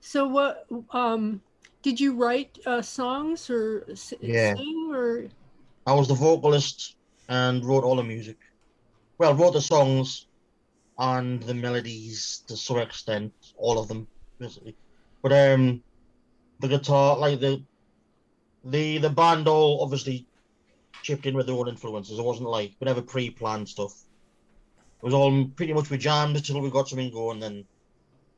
[0.00, 1.42] So, what um,
[1.82, 4.54] did you write uh, songs or s- Yeah.
[4.54, 5.26] sing or?
[5.86, 6.96] I was the vocalist
[7.28, 8.38] and wrote all the music.
[9.18, 10.27] Well, wrote the songs
[10.98, 14.06] and the melodies to some extent, all of them
[14.38, 14.74] basically.
[15.22, 15.82] But um,
[16.60, 17.62] the guitar, like the
[18.64, 20.26] the the band, all obviously
[21.02, 22.18] chipped in with their own influences.
[22.18, 23.92] It wasn't like we never pre-planned stuff.
[25.02, 27.64] It was all pretty much we jammed until we got something going, then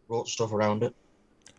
[0.09, 0.95] wrote stuff around it.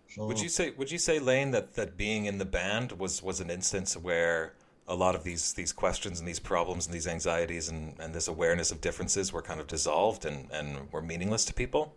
[0.09, 3.23] So, Would you say Would you say Lane that that being in the band was
[3.23, 4.53] was an instance where
[4.87, 8.27] a lot of these these questions and these problems and these anxieties and, and this
[8.27, 11.95] awareness of differences were kind of dissolved and, and were meaningless to people?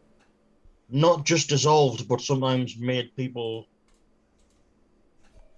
[0.88, 3.66] not just dissolved, but sometimes made people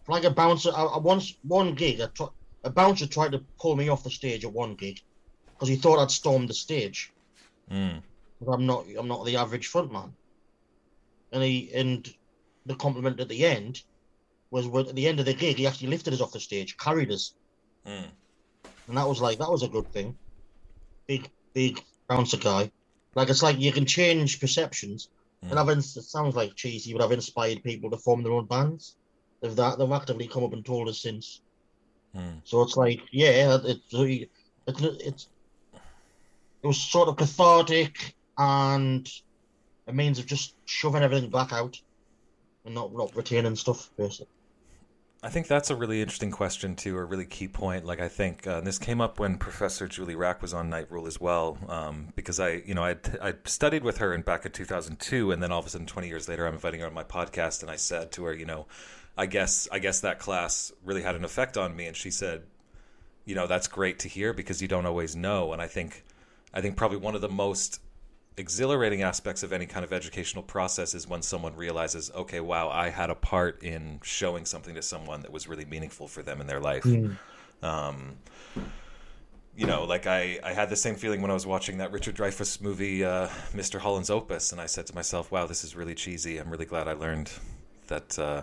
[0.09, 0.71] like a bouncer.
[0.75, 4.11] I, I once one gig, a, tr- a bouncer tried to pull me off the
[4.11, 5.01] stage at one gig
[5.53, 7.13] because he thought I'd stormed the stage.
[7.71, 8.03] Mm.
[8.41, 8.87] But I'm not.
[8.97, 10.13] I'm not the average frontman.
[11.33, 12.09] And he and
[12.67, 13.83] the compliment at the end
[14.51, 17.11] was at the end of the gig he actually lifted us off the stage, carried
[17.11, 17.35] us,
[17.87, 18.11] Mm.
[18.89, 20.17] and that was like that was a good thing.
[21.07, 22.71] Big big bouncer guy.
[23.15, 25.09] Like it's like you can change perceptions.
[25.45, 25.51] Mm.
[25.51, 28.97] And I've it sounds like cheesy, but I've inspired people to form their own bands.
[29.41, 31.41] They've that they've actively come up and told us since.
[32.15, 32.41] Mm.
[32.45, 35.29] So it's like, yeah, it's it's it's
[36.63, 39.09] it was sort of cathartic and
[39.87, 41.81] a means of just shoving everything back out
[42.65, 43.91] and not not retaining stuff.
[43.97, 44.27] Basically,
[45.27, 47.85] I think that's a really interesting question too, a really key point.
[47.85, 51.09] Like I think uh, this came up when Professor Julie Rack was on Night Rule
[51.09, 54.53] as well, um, because I, you know, I I studied with her in back in
[54.53, 57.03] 2002, and then all of a sudden, 20 years later, I'm inviting her on my
[57.03, 58.67] podcast, and I said to her, you know,
[59.19, 62.45] I guess I guess that class really had an effect on me, and she said,
[63.25, 66.05] you know, that's great to hear because you don't always know, and I think
[66.55, 67.81] I think probably one of the most
[68.37, 72.91] exhilarating aspects of any kind of educational process is when someone realizes, okay, wow, I
[72.91, 76.47] had a part in showing something to someone that was really meaningful for them in
[76.47, 76.85] their life.
[77.63, 78.17] Um,
[79.57, 82.15] you know, like I, I had the same feeling when I was watching that Richard
[82.15, 83.79] Dreyfuss movie, uh, Mr.
[83.79, 86.37] Holland's Opus, and I said to myself, wow, this is really cheesy.
[86.37, 87.31] I'm really glad I learned
[87.89, 88.19] that.
[88.19, 88.43] Uh,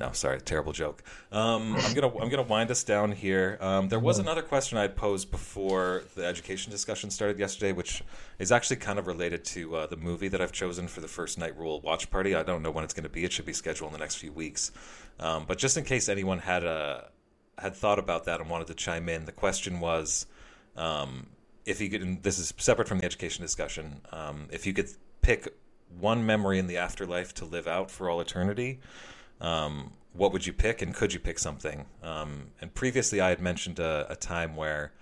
[0.00, 1.02] no, sorry, terrible joke.
[1.30, 3.58] Um, I'm gonna I'm gonna wind us down here.
[3.60, 8.02] Um, there was another question I'd posed before the education discussion started yesterday, which
[8.38, 11.36] is actually kind of related to uh, the movie that I've chosen for the first
[11.36, 12.34] night rule watch party.
[12.34, 13.24] I don't know when it's going to be.
[13.24, 14.72] It should be scheduled in the next few weeks.
[15.20, 17.10] Um, but just in case anyone had a
[17.58, 20.26] had thought about that and wanted to chime in, the question was
[20.78, 21.26] um,
[21.66, 22.00] if you could.
[22.00, 24.00] And this is separate from the education discussion.
[24.10, 24.88] Um, if you could
[25.20, 25.54] pick
[25.98, 28.80] one memory in the afterlife to live out for all eternity
[29.40, 31.86] um, what would you pick and could you pick something?
[32.02, 34.92] Um, and previously, I had mentioned a, a time where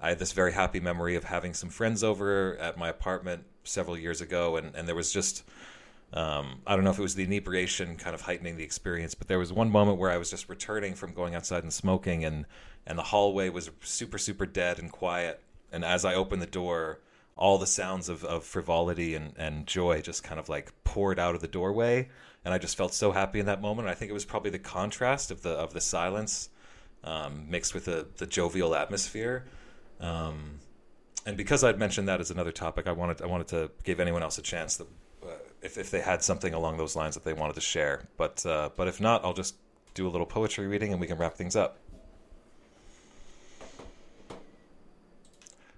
[0.00, 3.96] I had this very happy memory of having some friends over at my apartment several
[3.96, 5.44] years ago, and, and there was just
[6.12, 9.26] um, I don't know if it was the inebriation kind of heightening the experience, but
[9.26, 12.46] there was one moment where I was just returning from going outside and smoking, and
[12.86, 15.40] and the hallway was super super dead and quiet,
[15.72, 17.00] and as I opened the door,
[17.36, 21.34] all the sounds of, of frivolity and, and joy just kind of like poured out
[21.34, 22.08] of the doorway
[22.44, 23.88] and I just felt so happy in that moment.
[23.88, 26.50] I think it was probably the contrast of the of the silence
[27.02, 29.44] um, mixed with the the jovial atmosphere.
[30.00, 30.60] Um,
[31.26, 34.22] and because I'd mentioned that as another topic, I wanted I wanted to give anyone
[34.22, 34.86] else a chance that
[35.22, 35.30] uh,
[35.62, 38.02] if if they had something along those lines that they wanted to share.
[38.16, 39.56] But uh, but if not, I'll just
[39.94, 41.78] do a little poetry reading and we can wrap things up.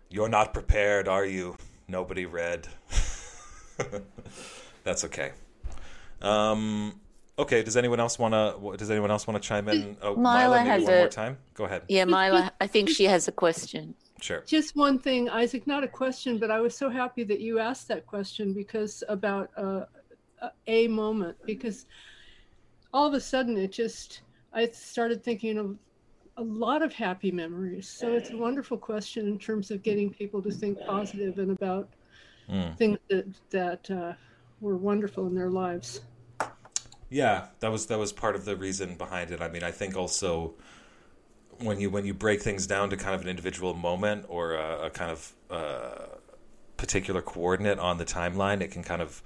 [0.08, 1.56] You're not prepared, are you?
[1.88, 2.68] Nobody read.
[4.84, 5.32] That's okay.
[6.22, 7.00] Um,
[7.38, 7.62] okay.
[7.62, 8.76] Does anyone else want to?
[8.76, 9.96] Does anyone else want to chime in?
[10.02, 11.38] Oh, Mila Mila, maybe has one a- more time.
[11.54, 11.82] Go ahead.
[11.88, 13.94] Yeah, Mila, I think she has a question.
[14.18, 14.42] Sure.
[14.46, 17.86] Just one thing, Isaac, not a question, but I was so happy that you asked
[17.88, 19.84] that question because about uh,
[20.40, 21.84] a- a moment, because
[22.94, 24.22] all of a sudden it just,
[24.54, 25.76] I started thinking of
[26.38, 27.86] a lot of happy memories.
[27.90, 31.90] So it's a wonderful question in terms of getting people to think positive and about
[32.48, 32.74] Mm.
[32.78, 34.12] things that, that uh,
[34.60, 36.00] were wonderful in their lives.
[37.08, 39.40] Yeah, that was that was part of the reason behind it.
[39.40, 40.54] I mean, I think also
[41.58, 44.86] when you when you break things down to kind of an individual moment or a,
[44.86, 46.06] a kind of uh,
[46.76, 49.22] particular coordinate on the timeline, it can kind of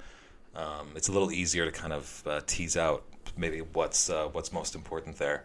[0.55, 3.05] um, it's a little easier to kind of uh, tease out
[3.37, 5.45] maybe what's uh, what's most important there.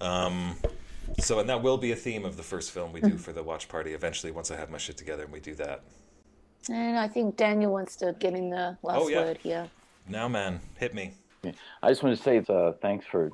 [0.00, 0.56] Um,
[1.20, 3.42] so, and that will be a theme of the first film we do for the
[3.42, 4.32] watch party eventually.
[4.32, 5.82] Once I have my shit together and we do that.
[6.70, 9.22] And I think Daniel wants to get in the last Oh, yeah.
[9.22, 9.68] word here.
[10.08, 11.14] Now, man, hit me.
[11.82, 13.30] I just want to say uh, thanks for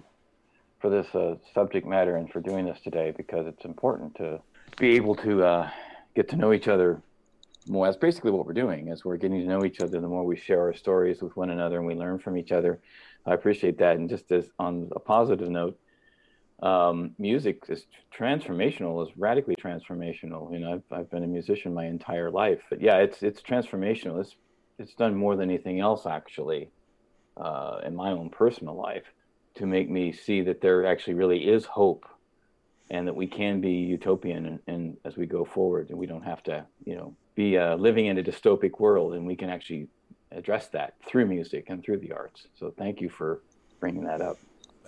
[0.81, 4.41] for this uh, subject matter and for doing this today because it's important to
[4.79, 5.71] be able to uh,
[6.15, 7.03] get to know each other
[7.69, 7.87] more.
[7.87, 10.01] That's basically what we're doing as we're getting to know each other.
[10.01, 12.79] The more we share our stories with one another and we learn from each other,
[13.27, 13.97] I appreciate that.
[13.97, 15.77] And just as on a positive note,
[16.63, 17.87] um, music is
[18.17, 20.53] transformational, is radically transformational.
[20.53, 24.21] You know, I've, I've been a musician my entire life, but yeah, it's it's transformational.
[24.21, 24.35] It's
[24.79, 26.71] it's done more than anything else actually
[27.37, 29.05] uh, in my own personal life
[29.57, 32.07] to make me see that there actually really is hope
[32.91, 36.23] and that we can be utopian and, and as we go forward and we don't
[36.23, 39.89] have to you know be uh, living in a dystopic world and we can actually
[40.33, 43.43] address that through music and through the arts so thank you for
[43.81, 44.39] bringing that up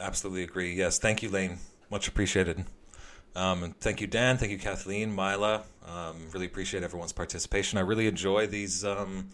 [0.00, 0.74] absolutely agree.
[0.74, 1.58] Yes thank you lane.
[1.90, 2.64] Much appreciated.
[3.36, 4.38] Um, and thank you dan.
[4.38, 7.78] Thank you kathleen mila um, really appreciate everyone's participation.
[7.78, 9.30] I really enjoy these um,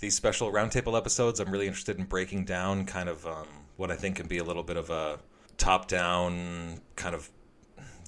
[0.00, 1.40] these special roundtable episodes.
[1.40, 3.46] I'm really interested in breaking down kind of um,
[3.76, 5.18] what i think can be a little bit of a
[5.58, 7.30] top down kind of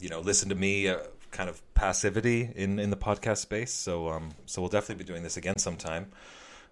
[0.00, 0.98] you know listen to me uh,
[1.30, 3.72] kind of passivity in in the podcast space.
[3.72, 6.10] So um, so we'll definitely be doing this again sometime.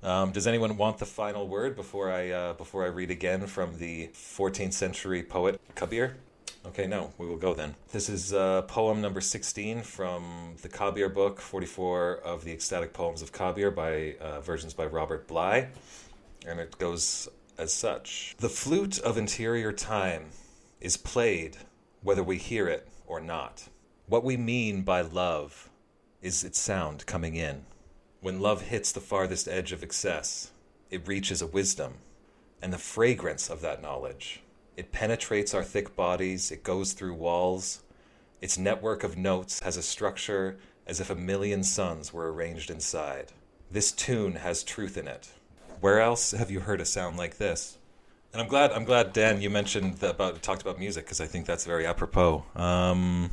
[0.02, 3.78] Um, does anyone want the final word before I uh, before I read again from
[3.78, 6.16] the 14th century poet Kabir?
[6.66, 7.76] Okay, no, we will go then.
[7.92, 13.22] This is uh, poem number 16 from the Kabir book, 44 of the ecstatic poems
[13.22, 15.68] of Kabir by uh, versions by Robert Bly,
[16.46, 20.26] and it goes as such: The flute of interior time
[20.80, 21.56] is played,
[22.02, 23.68] whether we hear it or not.
[24.08, 25.70] What we mean by love
[26.20, 27.64] is its sound coming in.
[28.26, 30.50] When love hits the farthest edge of excess,
[30.90, 31.98] it reaches a wisdom
[32.60, 34.42] and the fragrance of that knowledge.
[34.76, 37.84] It penetrates our thick bodies, it goes through walls.
[38.40, 40.58] Its network of notes has a structure
[40.88, 43.30] as if a million suns were arranged inside.
[43.70, 45.28] This tune has truth in it.
[45.78, 47.78] Where else have you heard a sound like this?
[48.32, 51.46] And I'm glad I'm glad Dan you mentioned about talked about music because I think
[51.46, 52.44] that's very apropos.
[52.56, 53.30] Um,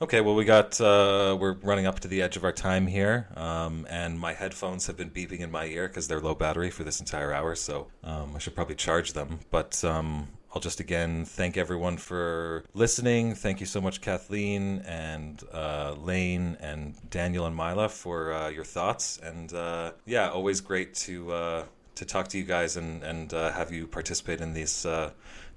[0.00, 3.28] okay, well we got uh, we're running up to the edge of our time here,
[3.36, 6.84] um, and my headphones have been beeping in my ear because they're low battery for
[6.84, 9.40] this entire hour, so um, I should probably charge them.
[9.50, 13.34] But um, I'll just again thank everyone for listening.
[13.34, 18.64] Thank you so much, Kathleen and uh, Lane and Daniel and Mila for uh, your
[18.64, 21.64] thoughts, and uh, yeah, always great to uh,
[21.96, 24.86] to talk to you guys and and uh, have you participate in these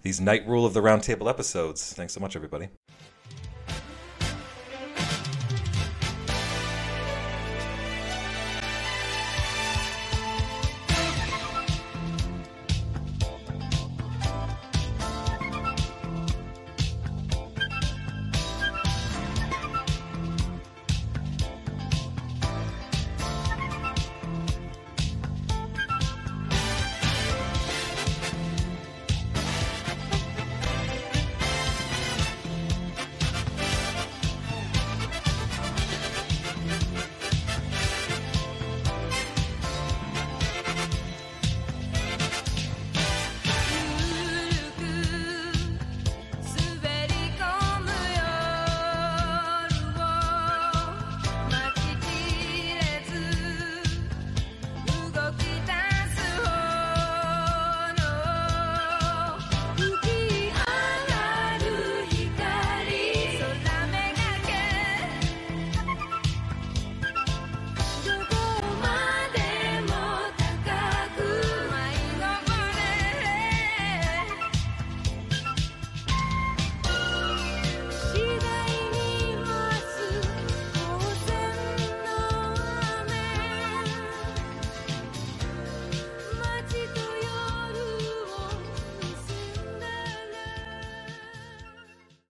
[0.01, 1.93] these night rule of the roundtable episodes.
[1.93, 2.69] Thanks so much, everybody.